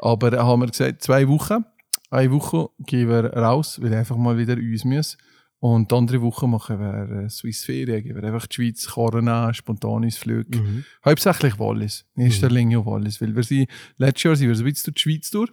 Aber 0.00 0.32
äh, 0.32 0.38
haben 0.38 0.62
wir 0.62 0.66
gesagt, 0.66 1.02
zwei 1.02 1.28
Wochen. 1.28 1.64
Eine 2.10 2.32
Woche 2.32 2.70
gehen 2.84 3.08
wir 3.08 3.32
raus, 3.32 3.80
weil 3.80 3.92
wir 3.92 3.98
einfach 3.98 4.16
mal 4.16 4.36
wieder 4.36 4.54
uns 4.54 4.84
müssen. 4.84 5.18
Und 5.60 5.90
die 5.90 5.94
andere 5.96 6.22
Woche 6.22 6.46
machen 6.46 6.78
wir 6.78 7.24
äh, 7.24 7.28
Swiss 7.28 7.64
Ferien, 7.64 8.02
gehen 8.04 8.14
wir 8.14 8.22
einfach 8.22 8.46
die 8.46 8.54
Schweiz 8.54 8.96
an, 8.96 9.54
spontanes 9.54 10.16
Flug. 10.16 10.48
Mhm. 10.54 10.84
Hauptsächlich 11.04 11.58
Wallis, 11.58 12.06
in 12.14 12.26
erster 12.26 12.48
mhm. 12.48 12.56
Linie 12.56 12.86
Wallis, 12.86 13.20
weil 13.20 13.34
wir 13.34 13.42
sind, 13.42 13.68
letztes 13.96 14.22
Jahr 14.22 14.36
sind 14.36 14.48
wir 14.48 14.54
so 14.54 14.62
ein 14.62 14.70
bisschen 14.70 14.94
durch 14.94 15.02
die 15.02 15.10
Schweiz 15.10 15.30
durch. 15.30 15.50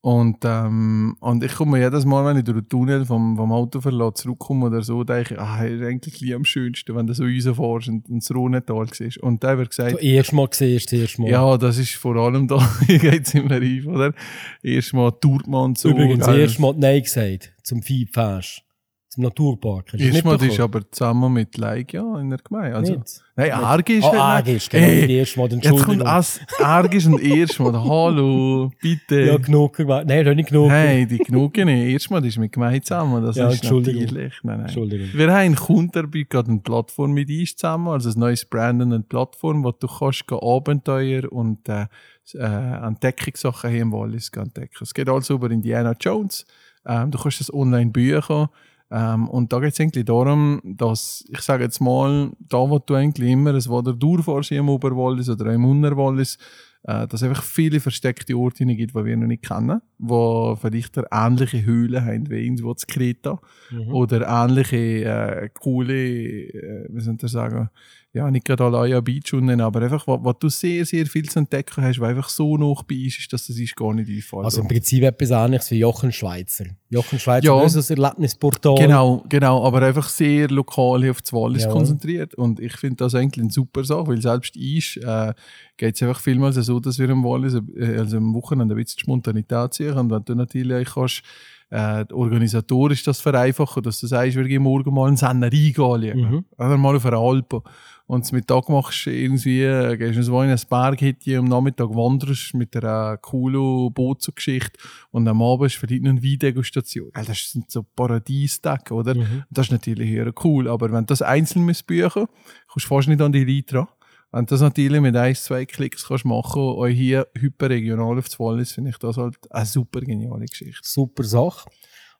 Und, 0.00 0.38
ähm, 0.44 1.16
und 1.18 1.42
ich 1.42 1.52
komme 1.54 1.80
jedes 1.80 2.04
Mal, 2.04 2.24
wenn 2.24 2.38
ich 2.38 2.44
durch 2.44 2.60
den 2.60 2.68
Tunnel 2.68 3.04
vom, 3.04 3.36
vom 3.36 3.50
Auto 3.50 3.80
verlasse, 3.80 4.22
zurückkomme 4.22 4.66
oder 4.66 4.80
so, 4.80 5.02
denke 5.02 5.34
ich, 5.34 5.40
ah, 5.40 5.64
ist 5.64 5.82
eigentlich 5.82 6.34
am 6.34 6.44
schönsten, 6.44 6.94
wenn 6.94 7.08
du 7.08 7.14
so 7.14 7.24
rausfährst 7.24 7.88
und, 7.88 8.08
und 8.08 8.22
das 8.22 8.34
Rhonental 8.34 8.86
siehst. 8.92 9.18
Und 9.18 9.42
da 9.42 9.58
wird 9.58 9.70
gesagt... 9.70 9.94
Du 9.94 9.98
erst 9.98 10.32
mal 10.32 10.48
siehst, 10.52 10.92
erst 10.92 11.18
mal. 11.18 11.28
Ja, 11.28 11.58
das 11.58 11.78
ist 11.78 11.96
vor 11.96 12.14
allem 12.14 12.46
da, 12.46 12.66
hier 12.86 13.00
geht 13.00 13.26
es 13.26 13.34
immer 13.34 13.56
rein, 13.60 13.86
oder? 13.86 14.14
Erst 14.62 14.94
mal 14.94 15.10
tourt 15.10 15.48
man 15.48 15.74
so. 15.74 15.90
Übrigens, 15.90 16.26
erst 16.28 16.60
mal 16.60 16.74
Nein 16.78 17.02
gesagt, 17.02 17.52
zum 17.64 17.82
Viehpfäsch. 17.82 18.62
Zum 19.08 19.24
Naturpark. 19.24 19.94
Erstmal 19.94 20.42
ist 20.44 20.60
aber 20.60 20.82
zusammen 20.90 21.32
mit 21.32 21.56
Leik 21.56 21.94
ja 21.94 22.20
in 22.20 22.28
der 22.28 22.38
Gemeinde. 22.40 22.76
Also, 22.76 22.92
Nicht? 22.94 23.22
nein, 23.36 23.52
Arg 23.52 23.88
ist. 23.88 24.04
Ah, 24.04 24.12
wenn- 24.12 24.18
Arg 24.20 24.48
ist, 24.48 24.70
genau, 24.70 24.86
Ey, 24.86 25.06
die 25.06 25.14
erste 25.14 25.38
Mal, 25.40 25.52
Jetzt 25.52 25.82
kommt 25.84 26.06
as, 26.06 26.40
Arg 26.62 26.94
ist 26.94 27.06
und 27.06 27.18
Erstmal. 27.22 27.72
Hallo, 27.72 28.70
bitte. 28.82 29.20
Ja, 29.22 29.36
genug. 29.38 29.78
Nein, 29.78 30.26
ist 30.26 30.36
nicht 30.36 30.48
genug. 30.50 30.68
Nein, 30.68 31.08
die 31.08 31.18
genug 31.18 31.56
nicht. 31.56 31.92
Erstmal 31.92 32.24
ist 32.26 32.36
mit 32.38 32.52
Gemeinde 32.52 32.82
zusammen. 32.82 33.24
Das 33.24 33.36
Ja, 33.36 33.48
ist 33.48 33.62
Entschuldigung. 33.62 34.02
natürlich. 34.02 34.34
Nein, 34.42 34.56
nein. 34.58 34.66
Entschuldigung. 34.66 35.08
Wir 35.14 35.32
haben 35.34 35.54
Kundenarbeit 35.54 36.28
gerade 36.30 36.50
eine 36.50 36.60
Plattform 36.60 37.12
mit 37.12 37.30
uns 37.30 37.56
zusammen, 37.56 37.88
also 37.88 38.10
ein 38.10 38.18
neues 38.18 38.44
Brand 38.44 38.82
und 38.82 38.92
eine 38.92 39.02
Plattform, 39.02 39.64
wo 39.64 39.72
du 39.72 39.86
kannst 39.86 40.24
Abenteuer 40.30 41.32
und 41.32 41.66
äh, 41.68 41.86
äh, 42.34 42.86
Entdeckungssachen 42.86 43.70
hier 43.70 43.80
im 43.82 43.92
Wallis 43.92 44.28
entdecken. 44.36 44.76
Es 44.82 44.92
geht 44.92 45.08
also 45.08 45.34
über 45.34 45.50
Indiana 45.50 45.94
Jones. 45.98 46.44
Ähm, 46.86 47.10
du 47.10 47.18
kannst 47.18 47.40
das 47.40 47.52
online 47.52 47.90
büchen. 47.90 48.48
Ähm, 48.90 49.28
und 49.28 49.52
da 49.52 49.60
geht 49.60 49.74
es 49.74 49.80
eigentlich 49.80 50.06
darum, 50.06 50.60
dass, 50.64 51.24
ich 51.28 51.40
sage 51.40 51.64
jetzt 51.64 51.80
mal, 51.80 52.30
da 52.38 52.58
wo 52.58 52.78
du 52.78 52.94
eigentlich 52.94 53.30
immer 53.30 53.50
ein 53.50 53.66
Wader 53.66 53.92
durchfährst 53.92 54.52
im 54.52 54.68
Oberwallis 54.68 55.28
oder 55.28 55.52
im 55.52 55.64
Unterwallis, 55.64 56.38
äh, 56.84 57.06
dass 57.06 57.20
es 57.20 57.28
einfach 57.28 57.42
viele 57.42 57.80
versteckte 57.80 58.34
Orte 58.36 58.64
gibt, 58.64 58.94
die 58.96 59.04
wir 59.04 59.16
noch 59.16 59.26
nicht 59.26 59.42
kennen, 59.46 59.82
wo 59.98 60.56
vielleicht 60.56 60.98
ähnliche 61.10 61.64
Höhlen 61.66 62.04
haben 62.04 62.30
wie 62.30 62.36
irgendwo 62.44 62.72
zu 62.74 62.86
Kreta 62.86 63.38
Mhm. 63.70 63.92
oder 63.92 64.26
ähnliche 64.26 65.04
äh, 65.04 65.48
coole, 65.60 65.94
äh, 65.94 66.86
wie 66.90 67.00
soll 67.00 67.16
ich 67.22 67.30
sagen, 67.30 67.68
ja, 68.14 68.30
nicht 68.30 68.46
gerade 68.46 68.64
Alaya 68.64 69.00
Beach 69.00 69.32
unten, 69.34 69.60
aber 69.60 69.82
einfach, 69.82 70.06
wo, 70.06 70.18
wo 70.24 70.32
du 70.32 70.48
sehr, 70.48 70.84
sehr 70.86 71.04
viel 71.06 71.28
zu 71.28 71.40
entdecken 71.40 71.84
hast, 71.84 72.00
weil 72.00 72.10
einfach 72.10 72.30
so 72.30 72.56
noch 72.56 72.82
bei 72.84 73.04
uns 73.04 73.18
ist, 73.18 73.32
dass 73.32 73.46
das 73.46 73.58
ist 73.58 73.76
gar 73.76 73.92
nicht 73.92 74.08
einfallen. 74.08 74.46
Also 74.46 74.62
im 74.62 74.68
Prinzip 74.68 75.02
etwas 75.04 75.30
ähnliches 75.30 75.70
wie 75.70 75.78
Jochen 75.80 76.10
Schweizer. 76.10 76.64
Jochen 76.88 77.18
Schweizer 77.18 77.46
Ja. 77.46 77.62
ist 77.62 77.76
das 77.76 77.90
Erlebnisportal. 77.90 78.76
Genau, 78.76 79.24
genau, 79.28 79.62
aber 79.62 79.82
einfach 79.82 80.08
sehr 80.08 80.48
lokal 80.48 81.02
hier 81.02 81.10
auf 81.10 81.20
das 81.20 81.32
Wallis 81.34 81.62
Jawohl. 81.64 81.76
konzentriert. 81.76 82.34
Und 82.34 82.60
ich 82.60 82.76
finde 82.76 82.96
das 82.96 83.14
eigentlich 83.14 83.42
eine 83.42 83.52
super 83.52 83.84
Sache, 83.84 84.06
weil 84.08 84.22
selbst 84.22 84.56
ich 84.56 84.96
äh, 85.02 85.34
geht 85.76 85.94
es 85.94 86.02
einfach 86.02 86.20
vielmals 86.20 86.56
so, 86.56 86.80
dass 86.80 86.98
wir 86.98 87.10
im 87.10 87.22
Wallis, 87.22 87.54
äh, 87.76 87.98
also 87.98 88.16
am 88.16 88.32
Wochenende 88.34 88.74
ein 88.74 88.78
bisschen 88.82 89.00
Spontanität 89.00 89.74
ziehen. 89.74 89.92
Und 89.92 90.10
wenn 90.10 90.24
du 90.24 90.34
natürlich 90.34 90.88
kannst, 90.94 91.22
äh, 91.70 92.06
organisatorisch 92.12 93.02
das 93.04 93.20
vereinfachen, 93.20 93.82
dass 93.82 94.00
du 94.00 94.06
sagst, 94.06 94.36
wir 94.36 94.44
gehen 94.44 94.62
morgen 94.62 94.92
mal 94.94 95.08
in 95.10 95.16
Sennerei 95.18 95.68
anschauen. 95.68 96.18
Mhm. 96.18 96.44
Oder 96.56 96.76
mal 96.78 96.96
auf 96.96 97.04
einer 97.04 97.18
Alpe. 97.18 97.62
Und 98.08 98.24
zum 98.24 98.36
Mittag 98.36 98.70
machst 98.70 99.04
du 99.04 99.10
irgendwie, 99.10 99.62
äh, 99.62 99.98
gehst 99.98 100.16
du 100.16 100.22
so 100.22 100.40
in 100.40 100.48
ein 100.48 100.60
Berghütte, 100.70 101.36
am 101.36 101.44
Nachmittag 101.44 101.90
wanderst 101.90 102.54
mit 102.54 102.74
einer 102.74 103.18
coolen 103.18 103.92
Bootgeschichte 103.92 104.80
und 105.10 105.28
am 105.28 105.42
Abend 105.42 105.66
ist 105.66 105.76
vielleicht 105.76 106.02
noch 106.02 106.12
eine 106.12 106.22
Weindegustation. 106.22 107.10
Gell, 107.12 107.24
Das 107.26 107.52
sind 107.52 107.70
so 107.70 107.82
Paradiestage, 107.82 108.94
oder? 108.94 109.14
Mhm. 109.14 109.44
Das 109.50 109.66
ist 109.66 109.72
natürlich 109.72 110.24
cool. 110.42 110.68
Aber 110.68 110.90
wenn 110.90 111.04
du 111.04 111.08
das 111.08 111.20
einzeln 111.20 111.66
musst 111.66 111.86
büchen, 111.86 112.28
kommst 112.68 112.86
du 112.86 112.88
fast 112.88 113.08
nicht 113.08 113.20
an 113.20 113.32
die 113.32 113.44
Leute 113.44 113.74
dran. 113.74 113.88
Wenn 114.32 114.46
du 114.46 114.54
das 114.54 114.62
natürlich 114.62 115.02
mit 115.02 115.14
ein, 115.14 115.34
zwei 115.34 115.66
Klicks 115.66 116.08
kannst 116.08 116.24
machen, 116.24 116.62
euch 116.62 116.96
hier 116.96 117.26
hyperregional 117.36 118.18
auf 118.18 118.28
das 118.28 118.40
Wallis, 118.40 118.72
finde 118.72 118.90
ich 118.90 118.98
das 118.98 119.18
halt 119.18 119.36
eine 119.50 119.66
super 119.66 120.00
geniale 120.00 120.46
Geschichte. 120.46 120.80
Super 120.82 121.24
Sache. 121.24 121.68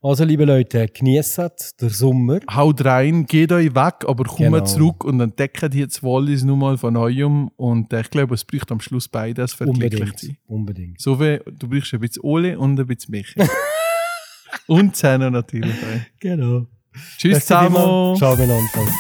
Also, 0.01 0.23
liebe 0.23 0.45
Leute, 0.45 0.87
genießt 0.87 1.39
den 1.81 1.89
Sommer. 1.89 2.39
Haut 2.55 2.85
rein, 2.85 3.27
geht 3.27 3.51
euch 3.51 3.75
weg, 3.75 4.05
aber 4.07 4.23
kommt 4.25 4.39
Genau. 4.39 4.65
zurück 4.65 5.03
und 5.05 5.19
entdeckt 5.21 5.75
jetzt 5.75 6.05
Wallis 6.05 6.45
nur 6.45 6.57
mal 6.57 6.79
von 6.79 6.95
neuem. 6.95 7.49
Und 7.57 7.93
äh, 7.93 8.03
ich 8.03 8.11
glaube, 8.11 8.37
es 8.37 8.45
braucht 8.45 8.71
am 8.71 8.81
Schluss 8.81 9.09
beides, 9.09 9.55
für 9.55 9.67
Unbedingt. 9.67 10.17
zu 10.17 10.27
sein. 10.27 10.37
Unbedingt. 10.47 11.01
So 11.01 11.19
wie 11.19 11.41
du 11.51 11.69
brauchst 11.69 11.93
ein 11.95 12.01
bisschen 12.01 12.23
Ole 12.23 12.57
und 12.57 12.79
ein 12.79 12.87
bisschen 12.87 13.11
mich. 13.11 13.35
und 14.69 14.95
Zähne 14.95 15.33
natürlich. 15.33 15.75
Genau. 16.21 16.67
Tschüss 17.17 17.41
zusammen. 17.41 18.17
Ciao 18.17 18.37
miteinander. 18.37 18.69
Danke. 18.73 18.93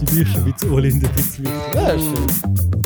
Die 0.00 0.04
Bücher 0.06 0.46
wie 0.46 0.54
zu 0.54 0.72
Olinda, 0.72 1.06
ein 1.06 1.14
bisschen. 1.14 1.44
Ja, 1.74 1.98
schön. 1.98 2.82